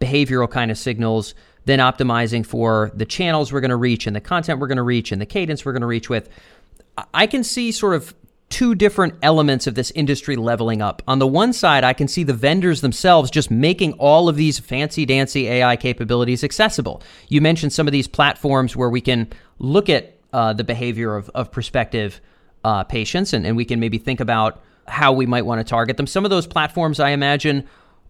behavioral 0.00 0.50
kind 0.50 0.70
of 0.70 0.76
signals. 0.76 1.34
Then 1.64 1.78
optimizing 1.78 2.44
for 2.44 2.90
the 2.94 3.06
channels 3.06 3.52
we're 3.52 3.60
going 3.60 3.70
to 3.70 3.76
reach 3.76 4.06
and 4.06 4.14
the 4.14 4.20
content 4.20 4.60
we're 4.60 4.66
going 4.66 4.76
to 4.76 4.82
reach 4.82 5.12
and 5.12 5.20
the 5.20 5.26
cadence 5.26 5.64
we're 5.64 5.72
going 5.72 5.80
to 5.82 5.86
reach 5.86 6.08
with. 6.08 6.28
I 7.12 7.26
can 7.26 7.42
see 7.42 7.72
sort 7.72 7.94
of 7.94 8.14
two 8.50 8.74
different 8.74 9.14
elements 9.22 9.66
of 9.66 9.74
this 9.74 9.90
industry 9.92 10.36
leveling 10.36 10.80
up. 10.80 11.02
On 11.08 11.18
the 11.18 11.26
one 11.26 11.52
side, 11.52 11.82
I 11.82 11.92
can 11.92 12.06
see 12.06 12.22
the 12.22 12.34
vendors 12.34 12.82
themselves 12.82 13.30
just 13.30 13.50
making 13.50 13.94
all 13.94 14.28
of 14.28 14.36
these 14.36 14.58
fancy 14.58 15.04
dancy 15.04 15.48
AI 15.48 15.76
capabilities 15.76 16.44
accessible. 16.44 17.02
You 17.28 17.40
mentioned 17.40 17.72
some 17.72 17.88
of 17.88 17.92
these 17.92 18.06
platforms 18.06 18.76
where 18.76 18.90
we 18.90 19.00
can 19.00 19.28
look 19.58 19.88
at 19.88 20.14
uh, 20.32 20.52
the 20.52 20.64
behavior 20.64 21.16
of, 21.16 21.30
of 21.30 21.50
prospective 21.50 22.20
uh, 22.62 22.84
patients, 22.84 23.32
and, 23.32 23.46
and 23.46 23.56
we 23.56 23.64
can 23.64 23.80
maybe 23.80 23.98
think 23.98 24.20
about 24.20 24.62
how 24.86 25.12
we 25.12 25.26
might 25.26 25.46
want 25.46 25.60
to 25.60 25.64
target 25.64 25.96
them. 25.96 26.06
Some 26.06 26.24
of 26.24 26.30
those 26.30 26.46
platforms, 26.46 27.00
I 27.00 27.10
imagine, 27.10 27.66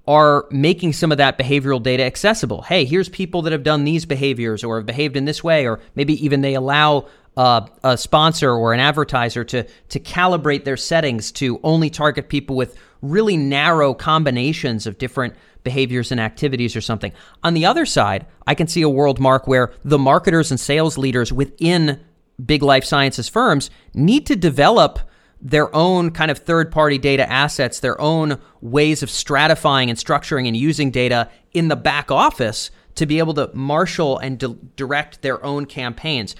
are 0.06 0.46
making 0.50 0.92
some 0.92 1.10
of 1.12 1.18
that 1.18 1.38
behavioral 1.38 1.82
data 1.82 2.04
accessible. 2.04 2.62
Hey, 2.62 2.84
here's 2.84 3.08
people 3.08 3.42
that 3.42 3.52
have 3.52 3.62
done 3.62 3.84
these 3.84 4.04
behaviors 4.04 4.62
or 4.62 4.78
have 4.78 4.86
behaved 4.86 5.16
in 5.16 5.24
this 5.24 5.42
way, 5.42 5.66
or 5.66 5.80
maybe 5.94 6.22
even 6.24 6.42
they 6.42 6.54
allow 6.54 7.06
uh, 7.36 7.66
a 7.82 7.96
sponsor 7.96 8.50
or 8.50 8.72
an 8.72 8.80
advertiser 8.80 9.44
to 9.44 9.64
to 9.88 10.00
calibrate 10.00 10.64
their 10.64 10.76
settings 10.76 11.32
to 11.32 11.58
only 11.64 11.90
target 11.90 12.28
people 12.28 12.54
with 12.54 12.76
really 13.02 13.36
narrow 13.36 13.92
combinations 13.92 14.86
of 14.86 14.98
different 14.98 15.34
behaviors 15.62 16.12
and 16.12 16.20
activities 16.20 16.76
or 16.76 16.80
something. 16.80 17.12
On 17.42 17.54
the 17.54 17.66
other 17.66 17.86
side, 17.86 18.26
I 18.46 18.54
can 18.54 18.66
see 18.66 18.82
a 18.82 18.88
world 18.88 19.18
mark 19.18 19.46
where 19.46 19.72
the 19.84 19.98
marketers 19.98 20.50
and 20.50 20.60
sales 20.60 20.96
leaders 20.98 21.32
within 21.32 22.00
big 22.44 22.62
life 22.62 22.84
sciences 22.84 23.28
firms 23.28 23.70
need 23.94 24.26
to 24.26 24.36
develop 24.36 24.98
their 25.44 25.74
own 25.76 26.10
kind 26.10 26.30
of 26.30 26.38
third 26.38 26.72
party 26.72 26.96
data 26.96 27.30
assets, 27.30 27.80
their 27.80 28.00
own 28.00 28.40
ways 28.62 29.02
of 29.02 29.10
stratifying 29.10 29.90
and 29.90 29.98
structuring 29.98 30.48
and 30.48 30.56
using 30.56 30.90
data 30.90 31.28
in 31.52 31.68
the 31.68 31.76
back 31.76 32.10
office 32.10 32.70
to 32.94 33.04
be 33.04 33.18
able 33.18 33.34
to 33.34 33.50
marshal 33.52 34.18
and 34.18 34.38
di- 34.38 34.56
direct 34.76 35.20
their 35.20 35.44
own 35.44 35.66
campaigns. 35.66 36.34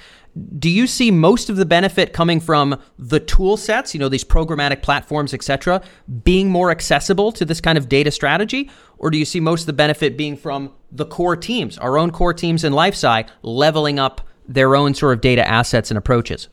Do 0.58 0.70
you 0.70 0.87
see 0.87 1.11
most 1.11 1.50
of 1.50 1.56
the 1.56 1.66
benefit 1.66 2.12
coming 2.12 2.40
from 2.40 2.80
the 2.99 3.20
tool 3.20 3.56
sets, 3.56 3.94
you 3.94 4.00
know, 4.00 4.08
these 4.08 4.25
programmatic 4.25 4.82
platforms, 4.82 5.34
et 5.34 5.44
cetera, 5.44 5.82
being 6.25 6.49
more 6.49 6.70
accessible 6.70 7.30
to 7.32 7.44
this 7.44 7.61
kind 7.61 7.78
of 7.78 7.88
data 7.88 8.11
strategy? 8.11 8.70
Or 8.99 9.11
do 9.11 9.18
you 9.18 9.25
see 9.25 9.38
most 9.38 9.62
of 9.62 9.66
the 9.66 9.75
benefit 9.75 10.16
being 10.16 10.37
from 10.37 10.73
the 10.90 11.06
core 11.06 11.37
teams, 11.37 11.76
our 11.78 11.99
own 11.99 12.11
core 12.11 12.34
teams 12.34 12.64
in 12.64 12.73
LifeSci, 12.73 13.28
leveling 13.42 13.99
up 13.99 14.23
their 14.49 14.75
own 14.75 14.94
sort 14.94 15.14
of 15.14 15.20
data 15.20 15.46
assets 15.46 15.90
and 15.90 15.99
approaches? 15.99 16.49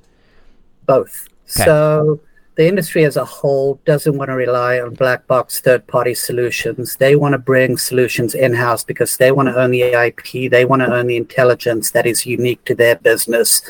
Both. 0.86 1.28
Okay. 1.46 1.66
So 1.66 2.20
the 2.56 2.68
industry 2.68 3.06
as 3.06 3.16
a 3.16 3.24
whole 3.24 3.80
doesn't 3.86 4.18
want 4.18 4.30
to 4.30 4.36
rely 4.36 4.80
on 4.80 4.94
black 4.94 5.26
box 5.28 5.62
third 5.62 5.88
party 5.88 6.14
solutions. 6.14 6.98
They 6.98 7.16
want 7.16 7.34
to 7.34 7.38
bring 7.38 7.78
solutions 7.78 8.36
in 8.36 8.54
house 8.54 8.84
because 8.84 9.16
they 9.18 9.32
want 9.32 9.48
to 9.48 9.56
own 9.56 9.72
the 9.72 9.84
IP, 9.84 10.52
they 10.52 10.66
want 10.66 10.82
to 10.82 10.94
own 10.94 11.08
the 11.08 11.16
intelligence 11.16 11.92
that 11.92 12.06
is 12.06 12.26
unique 12.26 12.64
to 12.66 12.76
their 12.76 12.98
business. 12.98 13.62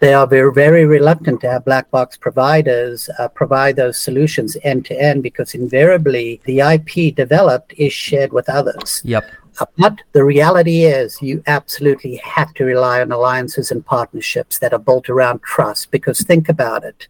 They 0.00 0.12
are 0.12 0.26
very, 0.26 0.52
very 0.52 0.84
reluctant 0.84 1.40
to 1.40 1.50
have 1.50 1.64
black 1.64 1.90
box 1.90 2.18
providers 2.18 3.08
uh, 3.18 3.28
provide 3.28 3.76
those 3.76 3.98
solutions 3.98 4.56
end 4.62 4.84
to 4.86 5.00
end 5.00 5.22
because 5.22 5.54
invariably 5.54 6.40
the 6.44 6.60
IP 6.60 7.14
developed 7.14 7.72
is 7.78 7.94
shared 7.94 8.32
with 8.34 8.50
others. 8.50 9.00
Yep. 9.04 9.24
Uh, 9.58 9.64
but 9.78 10.02
the 10.12 10.22
reality 10.22 10.84
is, 10.84 11.22
you 11.22 11.42
absolutely 11.46 12.16
have 12.16 12.52
to 12.52 12.64
rely 12.64 13.00
on 13.00 13.10
alliances 13.10 13.70
and 13.70 13.86
partnerships 13.86 14.58
that 14.58 14.74
are 14.74 14.78
built 14.78 15.08
around 15.08 15.40
trust. 15.40 15.90
Because 15.90 16.20
think 16.20 16.50
about 16.50 16.84
it 16.84 17.08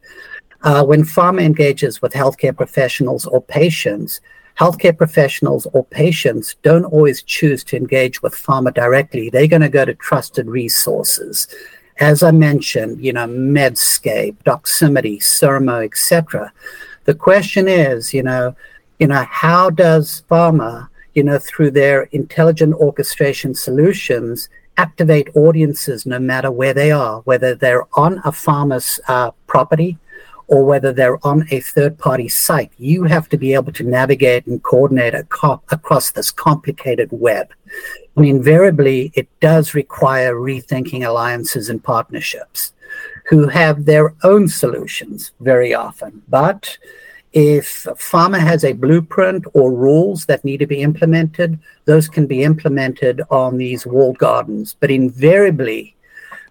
uh, 0.62 0.84
when 0.84 1.02
pharma 1.02 1.42
engages 1.42 2.02
with 2.02 2.12
healthcare 2.12 2.56
professionals 2.56 3.26
or 3.26 3.42
patients, 3.42 4.20
healthcare 4.58 4.96
professionals 4.96 5.66
or 5.72 5.84
patients 5.84 6.56
don't 6.62 6.84
always 6.84 7.22
choose 7.22 7.62
to 7.64 7.76
engage 7.76 8.22
with 8.22 8.34
pharma 8.34 8.72
directly. 8.72 9.28
They're 9.28 9.46
going 9.46 9.62
to 9.62 9.68
go 9.68 9.84
to 9.84 9.94
trusted 9.94 10.46
resources. 10.46 11.46
As 11.98 12.22
I 12.22 12.30
mentioned, 12.30 13.02
you 13.02 13.12
know, 13.12 13.26
Medscape, 13.26 14.36
Doximity, 14.44 15.18
Sermo, 15.18 15.84
etc. 15.84 16.52
The 17.04 17.14
question 17.14 17.68
is, 17.68 18.12
you 18.12 18.22
know, 18.22 18.54
you 18.98 19.06
know, 19.06 19.24
how 19.30 19.70
does 19.70 20.24
pharma, 20.30 20.88
you 21.14 21.22
know, 21.22 21.38
through 21.38 21.70
their 21.70 22.02
intelligent 22.12 22.74
orchestration 22.74 23.54
solutions, 23.54 24.48
activate 24.78 25.34
audiences 25.34 26.06
no 26.06 26.18
matter 26.18 26.50
where 26.50 26.74
they 26.74 26.90
are, 26.90 27.20
whether 27.20 27.54
they're 27.54 27.84
on 27.98 28.18
a 28.18 28.32
pharma's 28.32 29.00
uh, 29.08 29.30
property, 29.46 29.98
or 30.48 30.64
whether 30.64 30.92
they're 30.92 31.24
on 31.26 31.46
a 31.50 31.60
third 31.60 31.98
party 31.98 32.28
site. 32.28 32.72
You 32.78 33.04
have 33.04 33.28
to 33.30 33.36
be 33.36 33.54
able 33.54 33.72
to 33.72 33.82
navigate 33.84 34.46
and 34.46 34.62
coordinate 34.62 35.14
across 35.14 36.10
this 36.12 36.30
complicated 36.30 37.08
web. 37.10 37.52
And 38.16 38.24
invariably, 38.24 39.12
it 39.14 39.28
does 39.40 39.74
require 39.74 40.34
rethinking 40.34 41.06
alliances 41.06 41.68
and 41.68 41.82
partnerships 41.82 42.72
who 43.26 43.48
have 43.48 43.84
their 43.84 44.14
own 44.22 44.48
solutions 44.48 45.32
very 45.40 45.74
often. 45.74 46.22
But 46.28 46.78
if 47.32 47.84
pharma 47.98 48.38
has 48.38 48.64
a 48.64 48.72
blueprint 48.72 49.44
or 49.52 49.72
rules 49.72 50.26
that 50.26 50.44
need 50.44 50.58
to 50.58 50.66
be 50.66 50.80
implemented, 50.80 51.58
those 51.84 52.08
can 52.08 52.26
be 52.26 52.44
implemented 52.44 53.20
on 53.30 53.58
these 53.58 53.84
walled 53.84 54.16
gardens. 54.16 54.76
But 54.78 54.90
invariably, 54.90 55.96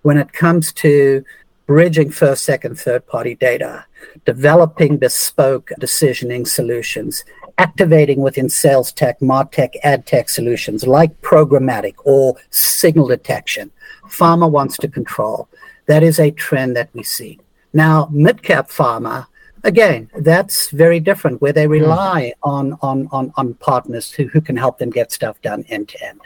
when 0.03 0.17
it 0.17 0.33
comes 0.33 0.73
to 0.73 1.23
bridging 1.65 2.11
first, 2.11 2.43
second, 2.43 2.79
third 2.79 3.05
party 3.07 3.35
data, 3.35 3.85
developing 4.25 4.97
bespoke 4.97 5.71
decisioning 5.79 6.47
solutions, 6.47 7.23
activating 7.57 8.21
within 8.21 8.49
sales 8.49 8.91
tech, 8.91 9.19
martech, 9.19 9.75
ad 9.83 10.05
tech 10.05 10.29
solutions 10.29 10.85
like 10.85 11.21
programmatic 11.21 11.95
or 12.03 12.35
signal 12.49 13.07
detection. 13.07 13.71
Pharma 14.07 14.49
wants 14.49 14.77
to 14.77 14.87
control. 14.87 15.47
That 15.87 16.03
is 16.03 16.19
a 16.19 16.31
trend 16.31 16.75
that 16.75 16.89
we 16.93 17.03
see. 17.03 17.39
Now, 17.73 18.09
mid 18.11 18.41
cap 18.43 18.69
pharma, 18.69 19.27
again, 19.63 20.09
that's 20.19 20.69
very 20.69 20.99
different 20.99 21.41
where 21.41 21.53
they 21.53 21.67
rely 21.67 22.33
mm. 22.43 22.49
on, 22.49 22.77
on, 22.81 23.07
on, 23.11 23.33
on 23.35 23.53
partners 23.55 24.11
who, 24.11 24.27
who 24.27 24.41
can 24.41 24.55
help 24.55 24.77
them 24.77 24.89
get 24.89 25.11
stuff 25.11 25.41
done 25.41 25.65
end 25.69 25.89
to 25.89 26.05
end. 26.05 26.21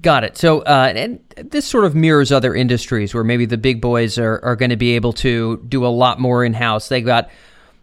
Got 0.00 0.24
it. 0.24 0.38
So, 0.38 0.60
uh, 0.60 0.92
and 0.96 1.20
this 1.36 1.66
sort 1.66 1.84
of 1.84 1.94
mirrors 1.94 2.32
other 2.32 2.54
industries 2.54 3.12
where 3.12 3.24
maybe 3.24 3.44
the 3.44 3.58
big 3.58 3.82
boys 3.82 4.16
are, 4.18 4.42
are 4.42 4.56
going 4.56 4.70
to 4.70 4.76
be 4.76 4.92
able 4.92 5.12
to 5.14 5.62
do 5.68 5.84
a 5.84 5.88
lot 5.88 6.18
more 6.18 6.44
in 6.44 6.54
house. 6.54 6.88
They've 6.88 7.04
got 7.04 7.28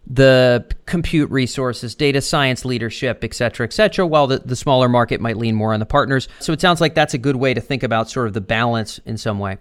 the 0.08 0.66
compute 0.86 1.30
resources, 1.30 1.94
data 1.94 2.20
science 2.20 2.64
leadership, 2.64 3.22
et 3.22 3.32
cetera, 3.32 3.64
et 3.64 3.72
cetera, 3.72 4.04
while 4.04 4.26
the, 4.26 4.40
the 4.40 4.56
smaller 4.56 4.88
market 4.88 5.20
might 5.20 5.36
lean 5.36 5.54
more 5.54 5.72
on 5.72 5.78
the 5.78 5.86
partners. 5.86 6.26
So 6.40 6.52
it 6.52 6.60
sounds 6.60 6.80
like 6.80 6.96
that's 6.96 7.14
a 7.14 7.18
good 7.18 7.36
way 7.36 7.54
to 7.54 7.60
think 7.60 7.84
about 7.84 8.10
sort 8.10 8.26
of 8.26 8.32
the 8.32 8.40
balance 8.40 8.98
in 9.06 9.16
some 9.16 9.38
way 9.38 9.58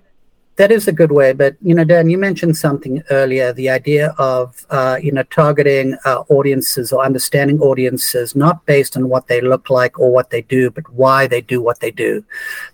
that 0.60 0.74
is 0.74 0.90
a 0.90 0.92
good 0.92 1.14
way. 1.14 1.32
But 1.32 1.56
you 1.62 1.74
know, 1.74 1.86
Dan, 1.86 2.10
you 2.10 2.18
mentioned 2.18 2.58
something 2.58 3.02
earlier: 3.10 3.54
the 3.54 3.70
idea 3.70 4.14
of 4.18 4.66
uh, 4.70 5.00
you 5.02 5.12
know 5.12 5.24
targeting 5.24 5.98
uh, 6.04 6.24
audiences 6.28 6.92
or 6.92 7.04
understanding 7.04 7.62
audiences 7.62 8.36
not 8.36 8.66
based 8.66 8.98
on 8.98 9.08
what 9.08 9.28
they 9.28 9.40
look 9.40 9.70
like 9.70 9.98
or 9.98 10.12
what 10.12 10.32
they 10.32 10.42
do, 10.42 10.70
but 10.70 10.84
why 10.92 11.28
they 11.28 11.40
do 11.40 11.62
what 11.62 11.80
they 11.80 11.92
do. 11.92 12.26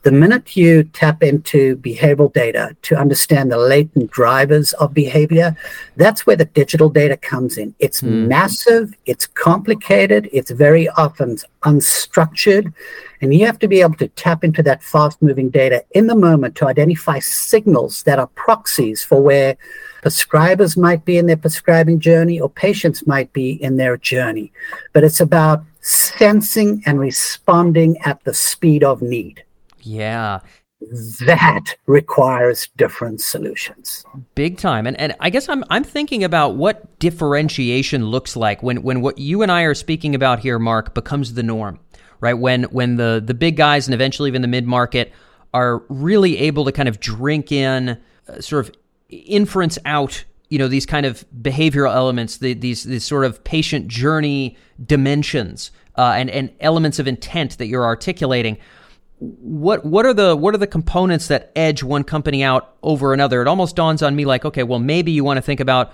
The 0.02 0.12
minute 0.12 0.58
you 0.58 0.84
tap 0.84 1.22
into 1.22 1.78
behavioral 1.78 2.34
data 2.34 2.76
to 2.82 2.96
understand 2.96 3.52
the 3.52 3.60
latent 3.60 4.10
drivers 4.10 4.74
of 4.74 4.92
behavior, 4.96 5.56
that's 5.96 6.26
where 6.26 6.36
the 6.36 6.46
digital 6.46 6.90
data 6.90 7.18
comes 7.18 7.56
in. 7.56 7.76
It's 7.78 8.02
mm. 8.02 8.28
massive, 8.28 8.96
it's 9.06 9.28
complicated, 9.28 10.28
it's 10.34 10.50
very 10.50 10.90
often 10.90 11.38
unstructured 11.66 12.74
and 13.22 13.34
you 13.34 13.46
have 13.46 13.60
to 13.60 13.68
be 13.68 13.82
able 13.82 13.96
to 13.96 14.08
tap 14.10 14.44
into 14.44 14.64
that 14.64 14.84
fast 14.84 15.22
moving 15.22 15.50
data 15.50 15.84
in 15.92 16.08
the 16.08 16.16
moment 16.16 16.56
to 16.56 16.68
identify 16.68 17.20
signals 17.20 18.04
that 18.04 18.20
are 18.20 18.28
proxies 18.28 19.04
for 19.04 19.22
where 19.22 19.58
prescribers 20.04 20.78
might 20.78 21.04
be 21.06 21.18
in 21.18 21.26
their 21.26 21.38
prescribing 21.38 22.00
journey 22.00 22.40
or 22.40 22.50
patients 22.50 23.08
might 23.08 23.34
be 23.34 23.52
in 23.52 23.78
their 23.78 23.98
journey. 23.98 24.52
But 24.94 25.04
it's 25.04 25.20
about 25.20 25.64
sensing 25.82 26.84
and 26.86 27.00
responding 27.00 27.98
at 28.00 28.24
the 28.24 28.34
speed 28.34 28.84
of 28.84 29.02
need. 29.02 29.44
Yeah. 29.82 30.40
That 31.26 31.76
requires 31.86 32.68
different 32.76 33.22
solutions. 33.22 34.06
Big 34.36 34.58
time. 34.58 34.86
And 34.86 35.00
and 35.00 35.16
I 35.20 35.30
guess 35.30 35.50
I'm 35.50 35.64
I'm 35.70 35.84
thinking 35.84 36.24
about 36.24 36.56
what 36.56 37.00
differentiation 37.00 38.06
looks 38.08 38.36
like 38.36 38.62
when 38.62 38.84
when 38.84 39.02
what 39.02 39.18
you 39.18 39.42
and 39.42 39.52
I 39.52 39.64
are 39.64 39.74
speaking 39.74 40.14
about 40.14 40.40
here, 40.40 40.60
Mark, 40.60 40.94
becomes 40.94 41.34
the 41.34 41.44
norm 41.44 41.80
right? 42.20 42.34
When 42.34 42.64
when 42.64 42.96
the 42.96 43.22
the 43.24 43.34
big 43.34 43.56
guys 43.58 43.88
and 43.88 43.94
eventually 43.94 44.30
even 44.30 44.42
the 44.42 44.48
mid 44.48 44.66
market 44.66 45.14
are 45.54 45.84
really 45.90 46.38
able 46.40 46.66
to 46.66 46.72
kind 46.72 46.90
of 46.90 47.00
drink 47.00 47.52
in 47.52 48.02
uh, 48.28 48.42
sort 48.42 48.68
of 48.68 48.76
inference 49.10 49.78
out 49.86 50.26
you 50.50 50.58
know 50.58 50.68
these 50.68 50.86
kind 50.86 51.06
of 51.06 51.24
behavioral 51.42 51.94
elements 51.94 52.38
the, 52.38 52.54
these 52.54 52.84
these 52.84 53.04
sort 53.04 53.26
of 53.26 53.44
patient 53.44 53.88
journey 53.88 54.58
dimensions 54.86 55.72
uh, 55.98 56.14
and 56.18 56.30
and 56.30 56.52
elements 56.60 57.00
of 57.00 57.08
intent 57.08 57.58
that 57.58 57.68
you're 57.68 57.86
articulating 57.86 58.58
what 59.20 59.86
what 59.86 60.06
are 60.06 60.14
the 60.14 60.36
what 60.36 60.54
are 60.54 60.58
the 60.58 60.68
components 60.68 61.28
that 61.30 61.52
edge 61.56 61.84
one 61.84 62.04
company 62.04 62.44
out 62.44 62.76
over 62.84 63.14
another? 63.14 63.42
It 63.42 63.48
almost 63.48 63.76
dawns 63.76 64.02
on 64.02 64.16
me 64.16 64.26
like 64.26 64.46
okay 64.46 64.64
well 64.64 64.80
maybe 64.80 65.12
you 65.12 65.24
want 65.24 65.38
to 65.38 65.42
think 65.42 65.60
about 65.60 65.94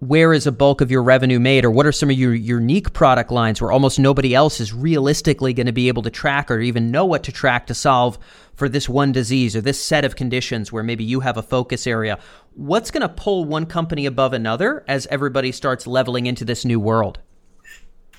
where 0.00 0.32
is 0.32 0.46
a 0.46 0.52
bulk 0.52 0.80
of 0.80 0.90
your 0.90 1.02
revenue 1.02 1.38
made 1.38 1.64
or 1.64 1.70
what 1.70 1.86
are 1.86 1.92
some 1.92 2.10
of 2.10 2.18
your 2.18 2.34
unique 2.34 2.92
product 2.92 3.30
lines 3.30 3.60
where 3.60 3.72
almost 3.72 3.98
nobody 3.98 4.34
else 4.34 4.60
is 4.60 4.72
realistically 4.72 5.52
going 5.52 5.66
to 5.66 5.72
be 5.72 5.88
able 5.88 6.02
to 6.02 6.10
track 6.10 6.50
or 6.50 6.60
even 6.60 6.90
know 6.90 7.06
what 7.06 7.22
to 7.22 7.32
track 7.32 7.66
to 7.66 7.74
solve 7.74 8.18
for 8.54 8.68
this 8.68 8.88
one 8.88 9.12
disease 9.12 9.56
or 9.56 9.60
this 9.60 9.82
set 9.82 10.04
of 10.04 10.16
conditions 10.16 10.70
where 10.70 10.82
maybe 10.82 11.04
you 11.04 11.20
have 11.20 11.36
a 11.36 11.42
focus 11.42 11.86
area? 11.86 12.18
What's 12.54 12.90
going 12.90 13.02
to 13.02 13.08
pull 13.08 13.44
one 13.44 13.66
company 13.66 14.04
above 14.06 14.32
another 14.32 14.84
as 14.88 15.06
everybody 15.06 15.52
starts 15.52 15.86
leveling 15.86 16.26
into 16.26 16.44
this 16.44 16.64
new 16.64 16.80
world 16.80 17.18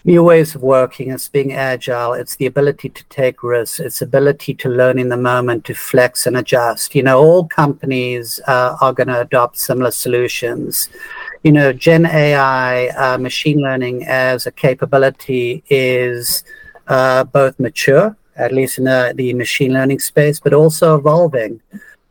new 0.06 0.24
ways 0.24 0.54
of 0.54 0.62
working, 0.62 1.10
it's 1.10 1.28
being 1.28 1.52
agile, 1.52 2.14
it's 2.14 2.36
the 2.36 2.46
ability 2.46 2.90
to 2.90 3.04
take 3.06 3.42
risks, 3.42 3.80
it's 3.80 4.04
ability 4.04 4.54
to 4.54 4.70
learn 4.70 5.00
in 5.00 5.10
the 5.10 5.18
moment, 5.18 5.66
to 5.66 5.74
flex 5.74 6.28
and 6.28 6.38
adjust. 6.38 6.94
You 6.94 7.04
know, 7.04 7.20
all 7.20 7.48
companies 7.48 8.40
uh, 8.48 8.78
are 8.80 8.94
going 8.94 9.08
to 9.08 9.22
adopt 9.22 9.58
similar 9.58 9.92
solutions. 9.92 10.90
You 11.44 11.52
know, 11.52 11.74
Gen 11.74 12.06
AI, 12.06 12.88
uh, 12.90 13.18
machine 13.18 13.60
learning 13.60 14.06
as 14.06 14.46
a 14.46 14.52
capability 14.52 15.64
is 15.70 16.44
uh, 16.88 17.24
both 17.24 17.60
mature, 17.60 18.16
at 18.36 18.54
least 18.54 18.78
in 18.78 18.84
the, 18.84 19.14
the 19.16 19.34
machine 19.34 19.74
learning 19.74 20.00
space, 20.00 20.40
but 20.40 20.54
also 20.54 20.96
evolving. 20.98 21.62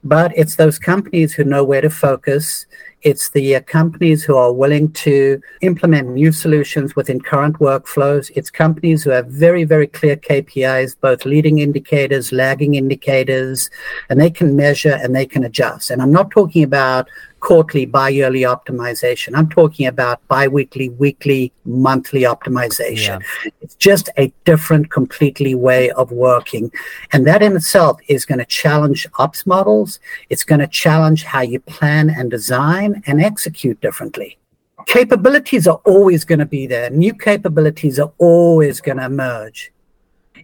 But 0.03 0.37
it's 0.37 0.57
those 0.57 0.79
companies 0.79 1.33
who 1.33 1.45
know 1.45 1.65
where 1.65 1.81
to 1.81 1.91
focus 1.91 2.67
it's 3.05 3.31
the 3.31 3.57
uh, 3.57 3.61
companies 3.61 4.25
who 4.25 4.37
are 4.37 4.53
willing 4.53 4.91
to 4.93 5.41
implement 5.61 6.09
new 6.09 6.33
solutions 6.33 6.97
within 6.97 7.21
current 7.21 7.59
workflows. 7.59 8.31
It's 8.35 8.51
companies 8.51 9.05
who 9.05 9.11
have 9.11 9.27
very, 9.27 9.65
very 9.65 9.87
clear 9.87 10.17
KPIs, 10.17 10.97
both 11.01 11.27
leading 11.27 11.59
indicators, 11.59 12.33
lagging 12.33 12.75
indicators, 12.75 13.71
and 14.09 14.19
they 14.19 14.31
can 14.31 14.57
measure 14.57 14.99
and 15.03 15.15
they 15.15 15.27
can 15.27 15.45
adjust. 15.45 15.91
And 15.91 16.01
I'm 16.01 16.13
not 16.13 16.31
talking 16.31 16.63
about 16.63 17.09
quarterly, 17.45 17.85
bi-yearly 17.85 18.41
optimization. 18.41 19.37
I'm 19.37 19.51
talking 19.51 19.87
about 19.87 20.27
bi-weekly, 20.29 20.89
weekly, 20.89 21.53
monthly 21.67 22.23
optimization. 22.23 23.21
Yeah. 23.21 23.51
It's 23.61 23.75
just 23.77 24.09
a 24.17 24.33
different, 24.47 24.91
completely 24.91 25.55
way 25.55 25.91
of 25.91 26.11
working. 26.11 26.73
And 27.13 27.27
that 27.27 27.43
in 27.43 27.55
itself 27.55 28.01
is 28.09 28.25
going 28.25 28.39
to 28.39 28.47
challenge 28.47 29.07
ops 29.19 29.45
models. 29.45 30.01
It's 30.31 30.43
going 30.43 30.61
to 30.61 30.67
challenge 30.67 31.25
how 31.25 31.43
you 31.43 31.61
plan 31.61 32.09
and 32.09 32.31
design 32.31 33.03
and 33.07 33.23
execute 33.23 33.79
differently. 33.83 34.39
Capabilities 34.87 35.67
are 35.67 35.81
always 35.85 36.25
going 36.25 36.39
to 36.39 36.47
be 36.47 36.67
there. 36.67 36.89
New 36.89 37.13
capabilities 37.13 37.99
are 37.99 38.13
always 38.17 38.81
going 38.81 38.99
to 38.99 39.05
emerge. 39.05 39.71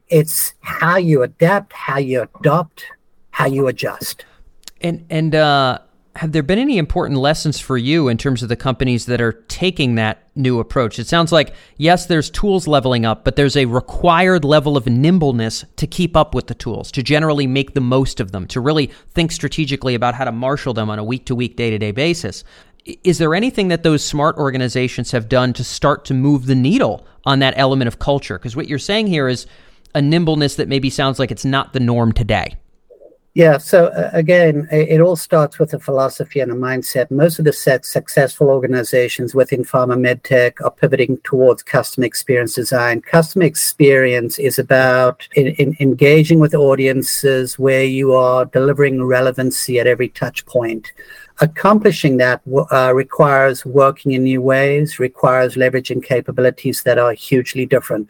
It's 0.09 0.53
how 0.61 0.97
you 0.99 1.23
adapt, 1.23 1.73
how 1.73 1.99
you 1.99 2.29
adopt, 2.41 2.85
how 3.31 3.47
you 3.47 3.69
adjust. 3.69 4.27
And 4.83 5.07
and 5.11 5.35
uh 5.35 5.79
have 6.17 6.33
there 6.33 6.43
been 6.43 6.59
any 6.59 6.77
important 6.77 7.21
lessons 7.21 7.61
for 7.61 7.79
you 7.79 8.09
in 8.09 8.19
terms 8.19 8.43
of 8.43 8.49
the 8.49 8.57
companies 8.57 9.07
that 9.07 9.21
are 9.21 9.33
taking 9.49 9.95
that 9.95 10.29
new 10.35 10.59
approach? 10.59 10.99
It 10.99 11.07
sounds 11.07 11.31
like, 11.31 11.55
yes, 11.77 12.07
there's 12.07 12.31
tools 12.31 12.67
leveling 12.67 13.07
up, 13.07 13.25
but 13.25 13.37
there's 13.37 13.57
a 13.57 13.67
required 13.67 14.45
level 14.45 14.77
of 14.77 14.87
nimbleness 14.87 15.65
to 15.77 15.87
keep 15.87 16.17
up 16.17 16.35
with 16.35 16.49
the 16.49 16.55
tools, 16.55 16.91
to 16.93 17.03
generally 17.03 17.47
make 17.47 17.75
the 17.75 17.81
most 17.81 18.19
of 18.19 18.33
them, 18.33 18.47
to 18.49 18.61
really 18.61 18.89
think 19.11 19.31
strategically 19.31 19.95
about 19.95 20.15
how 20.15 20.25
to 20.25 20.33
marshal 20.33 20.75
them 20.75 20.91
on 20.91 20.99
a 20.99 21.05
week 21.05 21.27
to 21.27 21.35
week, 21.35 21.57
day 21.57 21.71
to 21.71 21.79
day 21.79 21.93
basis. 21.93 22.43
Is 23.05 23.19
there 23.19 23.35
anything 23.35 23.69
that 23.69 23.85
those 23.85 24.03
smart 24.03 24.37
organizations 24.37 25.13
have 25.13 25.29
done 25.29 25.53
to 25.53 25.63
start 25.63 26.05
to 26.07 26.15
move 26.15 26.47
the 26.47 26.55
needle 26.55 27.07
on 27.25 27.39
that 27.39 27.55
element 27.57 27.87
of 27.87 28.01
culture? 28.01 28.39
Because 28.39 28.57
what 28.57 28.69
you're 28.69 28.79
saying 28.79 29.07
here 29.07 29.29
is 29.29 29.47
a 29.95 30.03
nimbleness 30.03 30.57
that 30.57 30.69
maybe 30.69 30.91
sounds 30.91 31.19
like 31.19 31.31
it's 31.31 31.45
not 31.45 31.73
the 31.73 31.81
norm 31.81 32.13
today. 32.13 32.57
Yeah. 33.35 33.59
So 33.59 33.87
uh, 33.87 34.11
again, 34.13 34.67
it, 34.73 34.89
it, 34.89 35.01
all 35.01 35.15
starts 35.15 35.61
with 35.61 35.73
a 35.73 35.79
philosophy 35.79 36.41
and 36.41 36.51
a 36.51 36.55
mindset. 36.55 37.13
Most 37.13 37.39
of 37.39 37.45
the 37.45 37.53
set 37.53 37.87
successful 37.87 38.49
organizations 38.49 39.37
within 39.37 39.63
pharma 39.63 39.97
medtech 39.97 40.55
are 40.65 40.73
pivoting 40.73 41.19
towards 41.23 41.63
customer 41.63 42.07
experience 42.07 42.55
design. 42.55 43.01
Customer 43.03 43.45
experience 43.45 44.41
is 44.41 44.59
about 44.59 45.29
in, 45.37 45.47
in 45.47 45.77
engaging 45.79 46.41
with 46.41 46.55
audiences 46.57 47.57
where 47.57 47.85
you 47.85 48.15
are 48.15 48.47
delivering 48.47 49.05
relevancy 49.05 49.79
at 49.79 49.87
every 49.87 50.09
touch 50.09 50.45
point 50.47 50.91
accomplishing 51.41 52.19
that 52.19 52.43
uh, 52.71 52.93
requires 52.95 53.65
working 53.65 54.13
in 54.13 54.25
new 54.25 54.43
ways, 54.43 54.99
requires 54.99 55.55
leveraging 55.55 56.05
capabilities 56.05 56.83
that 56.83 56.99
are 56.99 57.13
hugely 57.13 57.65
different. 57.65 58.09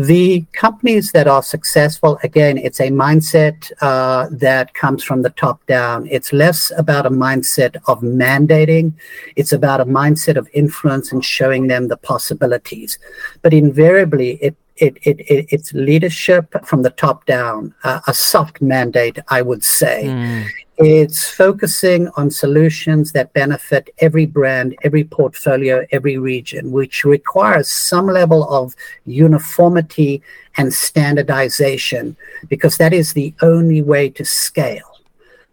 The 0.00 0.46
companies 0.54 1.12
that 1.12 1.26
are 1.26 1.42
successful, 1.42 2.18
again, 2.22 2.56
it's 2.56 2.80
a 2.80 2.88
mindset 2.88 3.70
uh, 3.82 4.28
that 4.30 4.72
comes 4.72 5.04
from 5.04 5.20
the 5.20 5.28
top 5.28 5.66
down. 5.66 6.08
It's 6.10 6.32
less 6.32 6.72
about 6.74 7.04
a 7.04 7.10
mindset 7.10 7.76
of 7.86 8.00
mandating, 8.00 8.94
it's 9.36 9.52
about 9.52 9.78
a 9.78 9.84
mindset 9.84 10.36
of 10.36 10.48
influence 10.54 11.12
and 11.12 11.22
showing 11.22 11.66
them 11.66 11.88
the 11.88 11.98
possibilities. 11.98 12.98
But 13.42 13.52
invariably, 13.52 14.38
it 14.40 14.56
it, 14.80 14.96
it, 15.02 15.20
it, 15.20 15.46
it's 15.50 15.72
leadership 15.72 16.54
from 16.64 16.82
the 16.82 16.90
top 16.90 17.26
down, 17.26 17.74
uh, 17.84 18.00
a 18.06 18.14
soft 18.14 18.60
mandate, 18.60 19.18
I 19.28 19.42
would 19.42 19.62
say. 19.62 20.04
Mm. 20.06 20.46
It's 20.78 21.28
focusing 21.28 22.08
on 22.16 22.30
solutions 22.30 23.12
that 23.12 23.34
benefit 23.34 23.90
every 23.98 24.24
brand, 24.24 24.74
every 24.82 25.04
portfolio, 25.04 25.86
every 25.92 26.16
region, 26.16 26.72
which 26.72 27.04
requires 27.04 27.70
some 27.70 28.06
level 28.06 28.48
of 28.48 28.74
uniformity 29.04 30.22
and 30.56 30.72
standardization, 30.72 32.16
because 32.48 32.78
that 32.78 32.94
is 32.94 33.12
the 33.12 33.34
only 33.42 33.82
way 33.82 34.08
to 34.08 34.24
scale. 34.24 34.98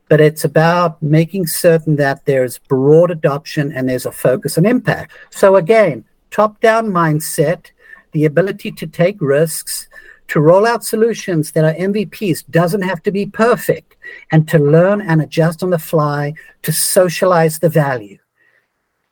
But 0.08 0.22
it's 0.22 0.46
about 0.46 1.04
making 1.04 1.48
certain 1.48 1.98
that 1.98 2.24
there's 2.24 2.60
broad 2.60 3.12
adoption 3.12 3.74
and 3.74 3.90
there's 3.90 4.06
a 4.06 4.12
focus 4.14 4.58
on 4.58 4.66
impact. 4.66 5.12
So, 5.30 5.58
again, 5.58 6.06
top 6.32 6.62
down 6.62 6.88
mindset, 6.88 7.72
the 8.18 8.26
ability 8.26 8.72
to 8.72 8.88
take 8.88 9.22
risks, 9.22 9.88
to 10.30 10.40
roll 10.40 10.66
out 10.66 10.84
solutions 10.84 11.52
that 11.52 11.64
are 11.64 11.76
MVPs 11.76 12.50
doesn't 12.50 12.82
have 12.82 13.04
to 13.04 13.12
be 13.12 13.28
perfect, 13.28 13.96
and 14.32 14.48
to 14.48 14.58
learn 14.58 15.02
and 15.02 15.22
adjust 15.22 15.62
on 15.62 15.70
the 15.70 15.78
fly 15.78 16.34
to 16.64 16.72
socialize 16.72 17.60
the 17.60 17.70
value. 17.70 18.18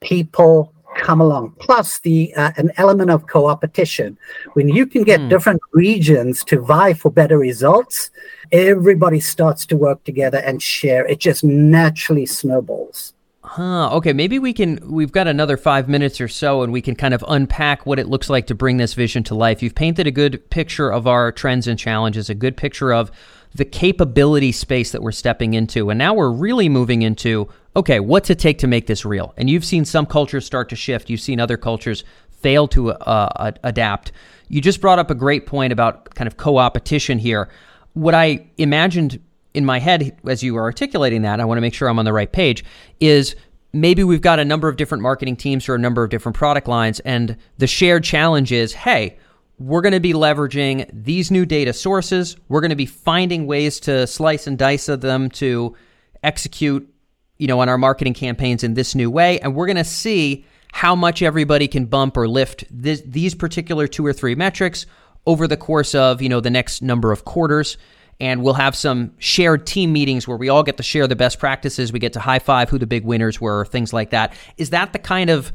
People 0.02 0.74
come 0.98 1.22
along. 1.22 1.54
Plus, 1.60 2.00
the 2.00 2.34
uh, 2.36 2.52
an 2.58 2.72
element 2.78 3.12
of 3.12 3.28
co-opetition. 3.28 4.18
When 4.54 4.70
you 4.70 4.88
can 4.88 5.04
get 5.04 5.20
mm. 5.20 5.30
different 5.30 5.62
regions 5.72 6.44
to 6.46 6.60
vie 6.60 6.94
for 6.94 7.12
better 7.12 7.38
results, 7.38 8.10
everybody 8.52 9.20
starts 9.20 9.68
to 9.68 9.78
work 9.78 10.04
together 10.04 10.39
and 10.39 10.60
share. 10.63 11.06
It 11.06 11.20
just 11.20 11.44
naturally 11.44 12.26
snowballs. 12.26 13.13
Huh. 13.48 13.96
Okay. 13.98 14.12
Maybe 14.12 14.40
we 14.40 14.54
can. 14.54 14.80
We've 14.92 15.12
got 15.12 15.28
another 15.28 15.56
five 15.56 15.88
minutes 15.88 16.20
or 16.20 16.28
so, 16.28 16.64
and 16.64 16.74
we 16.74 16.82
can 16.82 16.96
kind 16.96 17.14
of 17.14 17.24
unpack 17.28 17.86
what 17.86 18.00
it 18.00 18.08
looks 18.08 18.30
like 18.30 18.48
to 18.48 18.56
bring 18.56 18.78
this 18.78 18.96
vision 18.96 19.24
to 19.26 19.36
life. 19.36 19.62
You've 19.62 19.76
painted 19.76 20.08
a 20.08 20.12
good 20.12 20.50
picture 20.50 20.92
of 20.92 21.06
our 21.06 21.32
trends 21.32 21.68
and 21.68 21.78
challenges, 21.78 22.30
a 22.30 22.36
good 22.36 22.58
picture 22.58 22.92
of 22.92 23.12
the 23.54 23.64
capability 23.64 24.52
space 24.52 24.92
that 24.92 25.02
we're 25.02 25.12
stepping 25.12 25.54
into, 25.54 25.92
and 25.92 26.00
now 26.00 26.14
we're 26.14 26.32
really 26.32 26.70
moving 26.70 27.04
into 27.04 27.48
okay, 27.76 28.00
what's 28.00 28.30
it 28.30 28.40
take 28.40 28.58
to 28.60 28.68
make 28.68 28.88
this 28.88 29.06
real? 29.06 29.34
And 29.38 29.50
you've 29.50 29.66
seen 29.66 29.86
some 29.86 30.06
cultures 30.06 30.46
start 30.46 30.70
to 30.70 30.76
shift. 30.76 31.10
You've 31.10 31.20
seen 31.20 31.40
other 31.40 31.58
cultures 31.58 32.04
fail 32.32 32.68
to 32.70 32.92
uh, 32.92 33.52
adapt. 33.64 34.12
You 34.48 34.62
just 34.62 34.80
brought 34.80 35.00
up 35.00 35.12
a 35.12 35.16
great 35.16 35.46
point 35.46 35.74
about 35.74 36.16
kind 36.16 36.28
of 36.28 36.38
co-opetition 36.38 37.20
here. 37.20 37.50
What 37.94 38.14
I 38.14 38.48
imagined 38.58 39.20
in 39.56 39.65
my 39.65 39.80
head 39.80 40.18
as 40.28 40.44
you 40.44 40.54
were 40.54 40.62
articulating 40.62 41.24
that, 41.24 41.39
I 41.39 41.46
want 41.46 41.58
to 41.58 41.62
make 41.62 41.74
sure 41.74 41.88
I'm 41.88 42.00
on 42.00 42.06
the 42.06 42.13
right 42.13 42.32
page, 42.32 42.63
is 43.00 43.36
maybe 43.74 44.04
we've 44.04 44.22
got 44.22 44.39
a 44.39 44.46
number 44.46 44.68
of 44.68 44.78
different 44.78 45.02
marketing 45.02 45.36
teams 45.36 45.68
or 45.68 45.76
a 45.76 45.80
number 45.80 46.04
of 46.04 46.10
different 46.10 46.36
product 46.38 46.68
lines, 46.68 47.00
and 47.02 47.38
the 47.58 47.68
shared 47.68 48.04
challenge 48.04 48.52
is 48.52 48.74
hey, 48.74 49.18
we're 49.58 49.82
going 49.82 49.94
to 49.94 50.02
be 50.02 50.13
leveraging 50.13 50.89
these 50.91 51.32
new 51.32 51.46
data 51.46 51.72
sources. 51.72 52.36
We're 52.50 52.60
going 52.60 52.72
to 52.72 52.76
be 52.76 52.86
finding 52.86 53.48
ways 53.48 53.80
to 53.82 54.06
slice 54.06 54.48
and 54.48 54.58
dice 54.58 54.88
them 54.88 55.30
to 55.32 55.76
execute, 56.24 56.94
you 57.38 57.48
know, 57.48 57.62
on 57.62 57.70
our 57.70 57.78
marketing 57.78 58.13
campaigns 58.13 58.63
in 58.63 58.74
this 58.74 58.96
new 58.96 59.10
way, 59.10 59.39
and 59.39 59.56
we're 59.56 59.68
going 59.68 59.78
to 59.78 59.84
see 59.84 60.46
how 60.74 60.94
much 60.94 61.22
everybody 61.22 61.70
can 61.70 61.86
bump 61.86 62.18
or 62.18 62.28
lift 62.28 62.65
this, 62.70 63.02
these 63.06 63.34
particular 63.34 63.88
two 63.88 64.06
or 64.06 64.12
three 64.12 64.36
metrics 64.36 64.86
over 65.26 65.48
the 65.48 65.58
course 65.58 65.96
of 65.96 66.22
you 66.22 66.30
know 66.30 66.39
the 66.39 66.50
next 66.50 66.82
number 66.82 67.12
of 67.12 67.26
quarters 67.26 67.78
and 68.19 68.43
we'll 68.43 68.54
have 68.54 68.75
some 68.75 69.12
shared 69.17 69.67
team 69.67 69.91
meetings 69.91 70.28
where 70.28 70.38
we 70.38 70.49
all 70.49 70.63
get 70.63 70.78
to 70.78 70.84
share 70.84 71.08
the 71.08 71.15
best 71.15 71.39
practices. 71.39 71.91
We 71.91 71.99
get 71.99 72.13
to 72.13 72.19
high 72.19 72.39
five 72.39 72.69
who 72.69 72.78
the 72.78 72.88
big 72.88 73.04
winners 73.04 73.41
were, 73.41 73.65
things 73.65 73.91
like 73.91 74.12
that. 74.12 74.34
Is 74.58 74.69
that 74.69 74.93
the 74.93 74.99
kind 74.99 75.30
of 75.30 75.51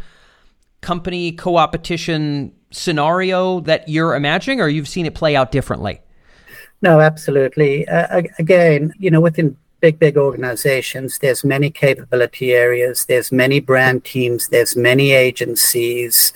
company 0.80 1.32
co-opetition 1.32 2.52
scenario 2.70 3.60
that 3.60 3.88
you're 3.88 4.14
imagining, 4.14 4.60
or 4.60 4.68
you've 4.68 4.88
seen 4.88 5.06
it 5.06 5.14
play 5.14 5.36
out 5.36 5.52
differently? 5.52 6.00
No, 6.82 7.00
absolutely. 7.00 7.86
Uh, 7.88 8.22
again, 8.38 8.92
you 8.98 9.10
know, 9.10 9.20
within 9.20 9.56
big, 9.80 9.98
big 9.98 10.16
organizations, 10.16 11.18
there's 11.18 11.44
many 11.44 11.70
capability 11.70 12.52
areas, 12.52 13.06
there's 13.06 13.32
many 13.32 13.60
brand 13.60 14.04
teams, 14.04 14.48
there's 14.48 14.76
many 14.76 15.12
agencies. 15.12 16.32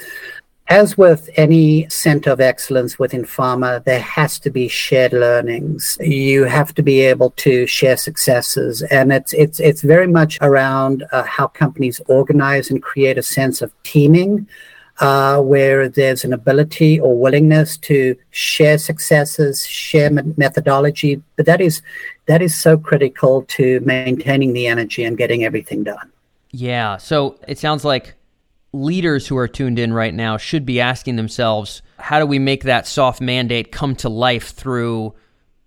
As 0.68 0.96
with 0.96 1.28
any 1.36 1.86
center 1.90 2.30
of 2.30 2.40
excellence 2.40 2.98
within 2.98 3.24
pharma, 3.24 3.84
there 3.84 4.00
has 4.00 4.38
to 4.40 4.50
be 4.50 4.66
shared 4.66 5.12
learnings. 5.12 5.98
You 6.00 6.44
have 6.44 6.74
to 6.76 6.82
be 6.82 7.02
able 7.02 7.30
to 7.32 7.66
share 7.66 7.98
successes, 7.98 8.80
and 8.80 9.12
it's 9.12 9.34
it's 9.34 9.60
it's 9.60 9.82
very 9.82 10.06
much 10.06 10.38
around 10.40 11.04
uh, 11.12 11.24
how 11.24 11.48
companies 11.48 12.00
organize 12.06 12.70
and 12.70 12.82
create 12.82 13.18
a 13.18 13.22
sense 13.22 13.60
of 13.60 13.74
teaming, 13.82 14.48
uh, 15.00 15.42
where 15.42 15.86
there's 15.86 16.24
an 16.24 16.32
ability 16.32 16.98
or 16.98 17.14
willingness 17.14 17.76
to 17.76 18.16
share 18.30 18.78
successes, 18.78 19.66
share 19.66 20.10
methodology. 20.10 21.22
But 21.36 21.44
that 21.44 21.60
is 21.60 21.82
that 22.24 22.40
is 22.40 22.54
so 22.54 22.78
critical 22.78 23.42
to 23.48 23.80
maintaining 23.80 24.54
the 24.54 24.66
energy 24.66 25.04
and 25.04 25.18
getting 25.18 25.44
everything 25.44 25.84
done. 25.84 26.10
Yeah. 26.52 26.96
So 26.96 27.38
it 27.46 27.58
sounds 27.58 27.84
like 27.84 28.14
leaders 28.74 29.26
who 29.26 29.36
are 29.36 29.48
tuned 29.48 29.78
in 29.78 29.92
right 29.92 30.12
now 30.12 30.36
should 30.36 30.66
be 30.66 30.80
asking 30.80 31.16
themselves 31.16 31.80
how 31.98 32.18
do 32.18 32.26
we 32.26 32.38
make 32.38 32.64
that 32.64 32.86
soft 32.86 33.20
mandate 33.20 33.72
come 33.72 33.94
to 33.96 34.08
life 34.08 34.50
through 34.50 35.14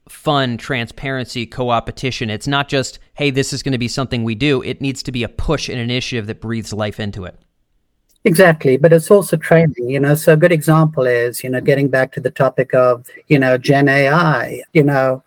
fun, 0.09 0.57
transparency, 0.57 1.45
co 1.45 1.69
opetition? 1.69 2.29
It's 2.29 2.47
not 2.47 2.67
just, 2.67 2.99
hey, 3.13 3.31
this 3.31 3.53
is 3.53 3.63
going 3.63 3.71
to 3.71 3.77
be 3.77 3.87
something 3.87 4.23
we 4.23 4.35
do. 4.35 4.61
It 4.61 4.81
needs 4.81 5.01
to 5.03 5.11
be 5.11 5.23
a 5.23 5.29
push 5.29 5.69
and 5.69 5.79
initiative 5.79 6.27
that 6.27 6.41
breathes 6.41 6.73
life 6.73 6.99
into 6.99 7.23
it. 7.23 7.39
Exactly, 8.25 8.75
but 8.75 8.91
it's 8.91 9.09
also 9.09 9.37
training, 9.37 9.89
you 9.89 10.01
know. 10.01 10.13
So 10.13 10.33
a 10.33 10.37
good 10.37 10.51
example 10.51 11.07
is, 11.07 11.43
you 11.43 11.49
know, 11.49 11.61
getting 11.61 11.87
back 11.87 12.11
to 12.11 12.19
the 12.19 12.31
topic 12.31 12.73
of, 12.73 13.07
you 13.27 13.39
know, 13.39 13.57
Gen 13.57 13.87
AI, 13.87 14.63
you 14.73 14.83
know, 14.83 15.23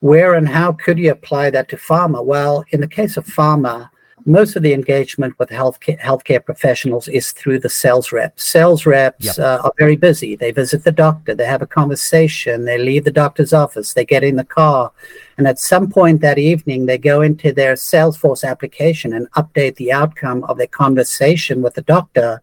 where 0.00 0.34
and 0.34 0.48
how 0.48 0.72
could 0.72 0.98
you 0.98 1.10
apply 1.10 1.50
that 1.50 1.68
to 1.70 1.76
pharma? 1.76 2.24
Well, 2.24 2.64
in 2.70 2.80
the 2.80 2.86
case 2.86 3.16
of 3.16 3.26
pharma, 3.26 3.90
most 4.26 4.56
of 4.56 4.62
the 4.62 4.72
engagement 4.72 5.38
with 5.38 5.50
healthcare, 5.50 6.00
healthcare 6.00 6.44
professionals 6.44 7.08
is 7.08 7.32
through 7.32 7.58
the 7.58 7.68
sales 7.68 8.12
reps. 8.12 8.44
Sales 8.44 8.86
reps 8.86 9.24
yep. 9.24 9.38
uh, 9.38 9.60
are 9.64 9.72
very 9.78 9.96
busy. 9.96 10.36
They 10.36 10.50
visit 10.50 10.84
the 10.84 10.92
doctor, 10.92 11.34
they 11.34 11.46
have 11.46 11.62
a 11.62 11.66
conversation, 11.66 12.64
they 12.64 12.78
leave 12.78 13.04
the 13.04 13.10
doctor's 13.10 13.52
office, 13.52 13.92
they 13.92 14.04
get 14.04 14.24
in 14.24 14.36
the 14.36 14.44
car, 14.44 14.92
and 15.36 15.48
at 15.48 15.58
some 15.58 15.90
point 15.90 16.20
that 16.20 16.38
evening, 16.38 16.86
they 16.86 16.98
go 16.98 17.20
into 17.20 17.52
their 17.52 17.74
Salesforce 17.74 18.48
application 18.48 19.12
and 19.12 19.30
update 19.32 19.76
the 19.76 19.92
outcome 19.92 20.44
of 20.44 20.58
their 20.58 20.68
conversation 20.68 21.60
with 21.60 21.74
the 21.74 21.82
doctor, 21.82 22.40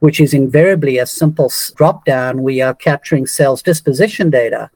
which 0.00 0.20
is 0.20 0.34
invariably 0.34 0.98
a 0.98 1.06
simple 1.06 1.52
drop 1.76 2.04
down. 2.04 2.42
We 2.42 2.60
are 2.60 2.74
capturing 2.74 3.26
sales 3.26 3.62
disposition 3.62 4.30
data 4.30 4.70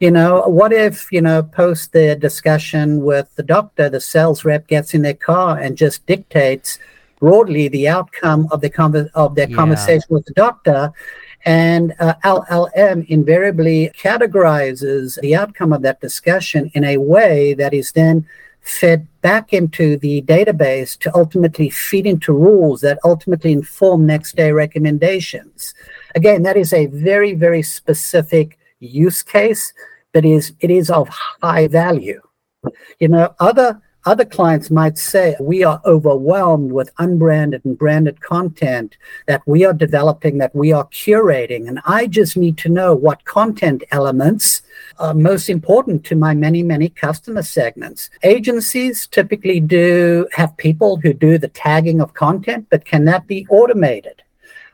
you 0.00 0.10
know, 0.10 0.42
what 0.42 0.72
if, 0.72 1.10
you 1.10 1.22
know, 1.22 1.42
post 1.42 1.92
the 1.92 2.16
discussion 2.16 3.02
with 3.02 3.34
the 3.36 3.42
doctor, 3.42 3.88
the 3.88 4.00
sales 4.00 4.44
rep 4.44 4.66
gets 4.66 4.94
in 4.94 5.02
their 5.02 5.14
car 5.14 5.58
and 5.58 5.76
just 5.76 6.04
dictates 6.06 6.78
broadly 7.18 7.68
the 7.68 7.88
outcome 7.88 8.46
of 8.50 8.60
the 8.60 8.68
con- 8.68 9.10
of 9.14 9.34
their 9.34 9.48
yeah. 9.48 9.56
conversation 9.56 10.06
with 10.10 10.26
the 10.26 10.34
doctor 10.34 10.92
and 11.46 11.94
uh, 12.00 12.14
LLM 12.24 13.06
invariably 13.08 13.90
categorizes 13.96 15.18
the 15.20 15.36
outcome 15.36 15.72
of 15.72 15.80
that 15.82 16.00
discussion 16.00 16.70
in 16.74 16.82
a 16.82 16.96
way 16.96 17.54
that 17.54 17.72
is 17.72 17.92
then 17.92 18.26
fed 18.62 19.06
back 19.20 19.52
into 19.52 19.96
the 19.96 20.22
database 20.22 20.98
to 20.98 21.14
ultimately 21.14 21.70
feed 21.70 22.04
into 22.04 22.32
rules 22.32 22.80
that 22.80 22.98
ultimately 23.04 23.52
inform 23.52 24.04
next 24.04 24.34
day 24.34 24.50
recommendations. 24.50 25.72
Again, 26.16 26.42
that 26.42 26.56
is 26.56 26.72
a 26.72 26.86
very, 26.86 27.32
very 27.32 27.62
specific 27.62 28.58
use 28.80 29.22
case 29.22 29.72
that 30.12 30.24
is 30.24 30.52
it 30.60 30.70
is 30.70 30.90
of 30.90 31.08
high 31.08 31.68
value. 31.68 32.20
You 32.98 33.08
know, 33.08 33.34
other 33.38 33.80
other 34.06 34.24
clients 34.24 34.70
might 34.70 34.96
say 34.96 35.34
we 35.40 35.64
are 35.64 35.82
overwhelmed 35.84 36.70
with 36.70 36.92
unbranded 36.98 37.64
and 37.64 37.76
branded 37.76 38.20
content 38.20 38.96
that 39.26 39.42
we 39.46 39.64
are 39.64 39.72
developing, 39.72 40.38
that 40.38 40.54
we 40.54 40.70
are 40.72 40.86
curating, 40.86 41.66
and 41.68 41.80
I 41.84 42.06
just 42.06 42.36
need 42.36 42.56
to 42.58 42.68
know 42.68 42.94
what 42.94 43.24
content 43.24 43.82
elements 43.90 44.62
are 45.00 45.12
most 45.12 45.48
important 45.48 46.04
to 46.04 46.14
my 46.14 46.34
many, 46.34 46.62
many 46.62 46.88
customer 46.88 47.42
segments. 47.42 48.08
Agencies 48.22 49.08
typically 49.08 49.58
do 49.58 50.28
have 50.32 50.56
people 50.56 50.98
who 50.98 51.12
do 51.12 51.36
the 51.36 51.48
tagging 51.48 52.00
of 52.00 52.14
content, 52.14 52.68
but 52.70 52.84
can 52.84 53.04
that 53.06 53.26
be 53.26 53.44
automated 53.50 54.22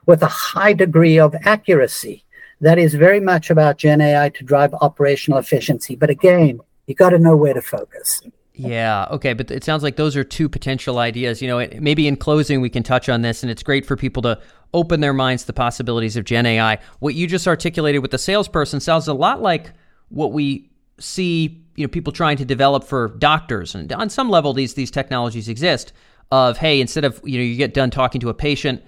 with 0.04 0.22
a 0.22 0.26
high 0.26 0.74
degree 0.74 1.18
of 1.18 1.34
accuracy? 1.46 2.22
That 2.62 2.78
is 2.78 2.94
very 2.94 3.20
much 3.20 3.50
about 3.50 3.76
Gen 3.76 4.00
AI 4.00 4.30
to 4.30 4.44
drive 4.44 4.72
operational 4.74 5.38
efficiency. 5.38 5.96
But 5.96 6.10
again, 6.10 6.60
you 6.86 6.94
got 6.94 7.10
to 7.10 7.18
know 7.18 7.36
where 7.36 7.52
to 7.52 7.60
focus. 7.60 8.22
Yeah. 8.54 9.06
Okay. 9.10 9.32
But 9.32 9.50
it 9.50 9.64
sounds 9.64 9.82
like 9.82 9.96
those 9.96 10.16
are 10.16 10.22
two 10.22 10.48
potential 10.48 10.98
ideas. 10.98 11.42
You 11.42 11.48
know, 11.48 11.68
maybe 11.80 12.06
in 12.06 12.16
closing, 12.16 12.60
we 12.60 12.70
can 12.70 12.82
touch 12.82 13.08
on 13.08 13.22
this, 13.22 13.42
and 13.42 13.50
it's 13.50 13.62
great 13.62 13.84
for 13.84 13.96
people 13.96 14.22
to 14.22 14.40
open 14.72 15.00
their 15.00 15.12
minds 15.12 15.42
to 15.42 15.48
the 15.48 15.52
possibilities 15.52 16.16
of 16.16 16.24
Gen 16.24 16.46
AI. 16.46 16.78
What 17.00 17.14
you 17.14 17.26
just 17.26 17.48
articulated 17.48 18.00
with 18.00 18.12
the 18.12 18.18
salesperson 18.18 18.80
sounds 18.80 19.08
a 19.08 19.14
lot 19.14 19.42
like 19.42 19.72
what 20.08 20.32
we 20.32 20.70
see. 20.98 21.58
You 21.74 21.84
know, 21.84 21.88
people 21.88 22.12
trying 22.12 22.36
to 22.36 22.44
develop 22.44 22.84
for 22.84 23.08
doctors, 23.18 23.74
and 23.74 23.92
on 23.92 24.08
some 24.08 24.30
level, 24.30 24.52
these 24.52 24.74
these 24.74 24.90
technologies 24.90 25.48
exist. 25.48 25.92
Of 26.30 26.58
hey, 26.58 26.80
instead 26.80 27.04
of 27.04 27.20
you 27.24 27.38
know, 27.38 27.44
you 27.44 27.56
get 27.56 27.74
done 27.74 27.90
talking 27.90 28.20
to 28.20 28.28
a 28.28 28.34
patient 28.34 28.82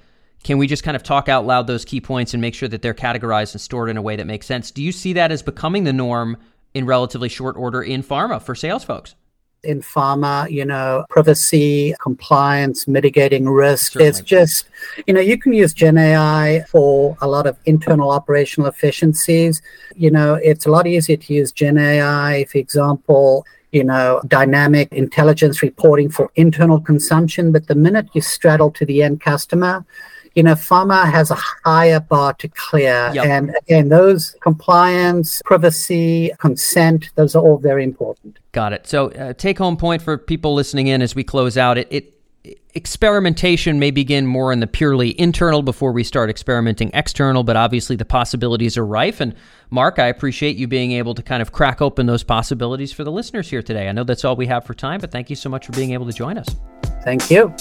can 0.45 0.59
we 0.59 0.67
just 0.67 0.85
kind 0.85 0.95
of 0.95 1.03
talk 1.03 1.29
out 1.29 1.47
loud 1.47 1.67
those 1.67 1.85
key 1.85 2.01
points 2.01 2.35
and 2.35 2.41
make 2.41 2.55
sure 2.55 2.69
that 2.69 2.83
they're 2.83 2.95
categorized 2.95 3.53
and 3.53 3.61
stored 3.61 3.91
in 3.91 3.97
a 3.97 4.03
way 4.03 4.15
that 4.15 4.27
makes 4.27 4.47
sense? 4.47 4.71
Do 4.71 4.83
you 4.83 4.93
see 4.93 5.15
that 5.15 5.33
as 5.33 5.43
becoming 5.43 5.85
the 5.85 5.93
norm 5.93 6.37
in 6.75 6.87
relatively 6.87 7.29
short 7.29 7.57
order 7.57 7.83
in 7.83 8.03
pharma 8.03 8.41
for 8.41 8.55
sales 8.55 8.85
folks? 8.85 9.17
in 9.65 9.81
pharma, 9.81 10.51
you 10.51 10.65
know, 10.65 11.05
privacy, 11.09 11.95
compliance, 12.01 12.87
mitigating 12.87 13.49
risk. 13.49 13.93
Certainly. 13.93 14.09
It's 14.09 14.21
just, 14.21 14.67
you 15.07 15.15
know, 15.15 15.21
you 15.21 15.39
can 15.39 15.53
use 15.53 15.73
Gen 15.73 15.97
AI 15.97 16.65
for 16.69 17.17
a 17.21 17.27
lot 17.27 17.47
of 17.47 17.57
internal 17.65 18.11
operational 18.11 18.69
efficiencies. 18.69 19.63
You 19.97 20.11
know, 20.11 20.35
it's 20.35 20.67
a 20.67 20.71
lot 20.71 20.87
easier 20.87 21.17
to 21.17 21.35
use 21.35 21.53
Gen 21.53 21.79
AI, 21.79 22.45
for 22.51 22.59
example, 22.59 23.47
you 23.73 23.85
know, 23.85 24.21
dynamic 24.29 24.93
intelligence 24.93 25.63
reporting 25.63 26.09
for 26.09 26.31
internal 26.37 26.81
consumption. 26.81 27.51
But 27.51 27.67
the 27.67 27.75
minute 27.75 28.09
you 28.13 28.21
straddle 28.21 28.71
to 28.73 28.87
the 28.87 29.03
end 29.03 29.21
customer, 29.21 29.85
you 30.35 30.43
know, 30.43 30.55
pharma 30.55 31.11
has 31.11 31.31
a 31.31 31.39
higher 31.65 32.01
bar 32.01 32.35
to 32.35 32.49
clear. 32.49 33.11
Yep. 33.15 33.25
And 33.25 33.57
again, 33.63 33.89
those 33.89 34.37
compliance, 34.41 35.41
privacy, 35.45 36.33
consent, 36.39 37.11
those 37.15 37.37
are 37.37 37.43
all 37.43 37.59
very 37.59 37.85
important. 37.85 38.39
Got 38.53 38.73
it. 38.73 38.87
So, 38.87 39.11
uh, 39.11 39.33
take 39.35 39.59
home 39.59 39.77
point 39.77 40.03
for 40.03 40.19
people 40.19 40.55
listening 40.55 40.89
in 40.89 41.03
as 41.03 41.15
we 41.15 41.25
close 41.25 41.57
out 41.57 41.79
it, 41.79 41.89
it 41.91 42.15
experimentation 42.75 43.79
may 43.79 43.91
begin 43.91 44.27
more 44.27 44.53
in 44.53 44.61
the 44.61 44.67
purely 44.67 45.19
internal 45.19 45.63
before 45.63 45.93
we 45.93 46.03
start 46.03 46.29
experimenting 46.29 46.91
external, 46.93 47.45
but 47.45 47.57
obviously 47.57 47.97
the 47.97 48.05
possibilities 48.05 48.77
are 48.77 48.85
rife. 48.85 49.21
And 49.21 49.35
Mark, 49.71 49.99
I 49.99 50.07
appreciate 50.07 50.57
you 50.57 50.67
being 50.67 50.93
able 50.93 51.15
to 51.15 51.23
kind 51.23 51.41
of 51.41 51.53
crack 51.53 51.81
open 51.81 52.07
those 52.07 52.25
possibilities 52.25 52.93
for 52.93 53.05
the 53.05 53.13
listeners 53.13 53.49
here 53.49 53.63
today. 53.63 53.89
I 53.89 53.93
know 53.93 54.05
that's 54.05 54.25
all 54.25 54.37
we 54.37 54.47
have 54.49 54.65
for 54.65 54.75
time, 54.75 55.01
but 55.01 55.11
thank 55.11 55.31
you 55.31 55.37
so 55.37 55.49
much 55.49 55.67
for 55.67 55.73
being 55.73 55.93
able 55.93 56.07
to 56.07 56.13
join 56.13 56.37
us. 56.37 56.49
Thank 57.05 57.31
you. 57.31 57.55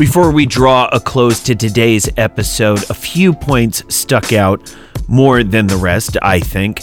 Before 0.00 0.30
we 0.30 0.46
draw 0.46 0.88
a 0.90 0.98
close 0.98 1.42
to 1.42 1.54
today's 1.54 2.08
episode, 2.16 2.88
a 2.88 2.94
few 2.94 3.34
points 3.34 3.84
stuck 3.94 4.32
out 4.32 4.74
more 5.08 5.44
than 5.44 5.66
the 5.66 5.76
rest, 5.76 6.16
I 6.22 6.40
think. 6.40 6.80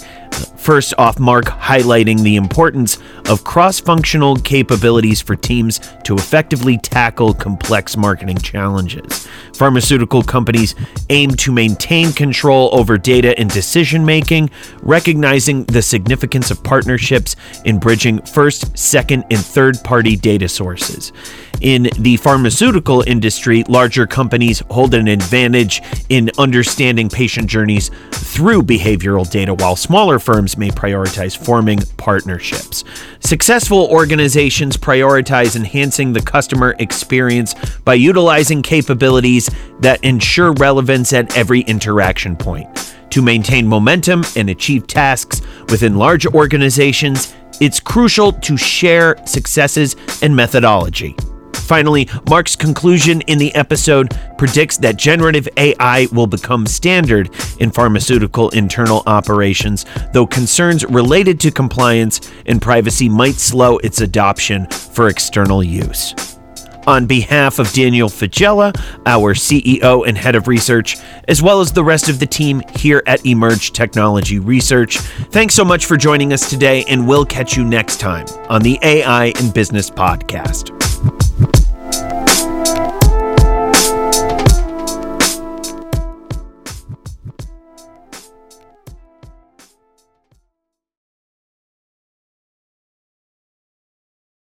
First 0.55 0.93
off, 0.99 1.17
Mark 1.17 1.45
highlighting 1.45 2.21
the 2.21 2.35
importance 2.35 2.99
of 3.27 3.43
cross 3.43 3.79
functional 3.79 4.35
capabilities 4.35 5.19
for 5.19 5.35
teams 5.35 5.79
to 6.03 6.13
effectively 6.13 6.77
tackle 6.77 7.33
complex 7.33 7.97
marketing 7.97 8.37
challenges. 8.37 9.27
Pharmaceutical 9.55 10.21
companies 10.21 10.75
aim 11.09 11.31
to 11.31 11.51
maintain 11.51 12.11
control 12.11 12.69
over 12.71 12.99
data 12.99 13.37
and 13.39 13.49
decision 13.49 14.05
making, 14.05 14.51
recognizing 14.83 15.63
the 15.63 15.81
significance 15.81 16.51
of 16.51 16.63
partnerships 16.63 17.35
in 17.65 17.79
bridging 17.79 18.21
first, 18.21 18.77
second, 18.77 19.25
and 19.31 19.39
third 19.39 19.83
party 19.83 20.15
data 20.15 20.47
sources. 20.47 21.13
In 21.61 21.89
the 21.97 22.17
pharmaceutical 22.17 23.01
industry, 23.07 23.63
larger 23.67 24.05
companies 24.05 24.61
hold 24.69 24.93
an 24.93 25.07
advantage 25.07 25.81
in 26.09 26.29
understanding 26.37 27.09
patient 27.09 27.49
journeys 27.49 27.89
through 28.11 28.61
behavioral 28.61 29.29
data, 29.29 29.55
while 29.55 29.75
smaller 29.75 30.19
firms 30.19 30.55
may 30.55 30.69
prioritize 30.69 31.35
forming 31.35 31.79
partnerships. 31.97 32.83
Successful 33.21 33.87
organizations 33.87 34.77
prioritize 34.77 35.55
enhancing 35.55 36.13
the 36.13 36.21
customer 36.21 36.75
experience 36.77 37.55
by 37.79 37.95
utilizing 37.95 38.61
capabilities 38.61 39.49
that 39.79 40.03
ensure 40.03 40.53
relevance 40.53 41.11
at 41.11 41.35
every 41.35 41.61
interaction 41.61 42.35
point. 42.35 42.93
To 43.11 43.21
maintain 43.23 43.65
momentum 43.67 44.23
and 44.35 44.51
achieve 44.51 44.85
tasks 44.85 45.41
within 45.69 45.97
large 45.97 46.27
organizations, 46.27 47.33
it's 47.59 47.79
crucial 47.79 48.31
to 48.31 48.57
share 48.57 49.15
successes 49.25 49.95
and 50.21 50.35
methodology. 50.35 51.15
Finally, 51.67 52.07
Mark's 52.29 52.55
conclusion 52.55 53.19
in 53.21 53.37
the 53.37 53.53
episode 53.53 54.17
predicts 54.37 54.77
that 54.77 54.95
generative 54.95 55.49
AI 55.57 56.07
will 56.13 56.25
become 56.25 56.65
standard 56.65 57.29
in 57.59 57.69
pharmaceutical 57.71 58.49
internal 58.51 59.03
operations, 59.05 59.85
though 60.13 60.25
concerns 60.25 60.85
related 60.85 61.41
to 61.41 61.51
compliance 61.51 62.31
and 62.45 62.61
privacy 62.61 63.09
might 63.09 63.35
slow 63.35 63.79
its 63.79 63.99
adoption 63.99 64.65
for 64.67 65.09
external 65.09 65.61
use. 65.61 66.15
On 66.87 67.05
behalf 67.05 67.59
of 67.59 67.69
Daniel 67.73 68.07
Faggella, 68.07 68.73
our 69.05 69.33
CEO 69.33 70.07
and 70.07 70.17
head 70.17 70.35
of 70.35 70.47
research, 70.47 70.95
as 71.27 71.41
well 71.41 71.59
as 71.59 71.73
the 71.73 71.83
rest 71.83 72.07
of 72.07 72.17
the 72.19 72.25
team 72.25 72.61
here 72.77 73.03
at 73.05 73.19
Emerj 73.23 73.73
Technology 73.73 74.39
Research, 74.39 74.99
thanks 75.31 75.53
so 75.53 75.65
much 75.65 75.85
for 75.85 75.97
joining 75.97 76.31
us 76.31 76.49
today, 76.49 76.85
and 76.87 77.05
we'll 77.05 77.25
catch 77.25 77.57
you 77.57 77.65
next 77.65 77.99
time 77.99 78.25
on 78.47 78.61
the 78.61 78.79
AI 78.81 79.33
in 79.37 79.51
Business 79.51 79.89
podcast 79.89 80.76
thank 81.91 82.11
you 82.11 82.16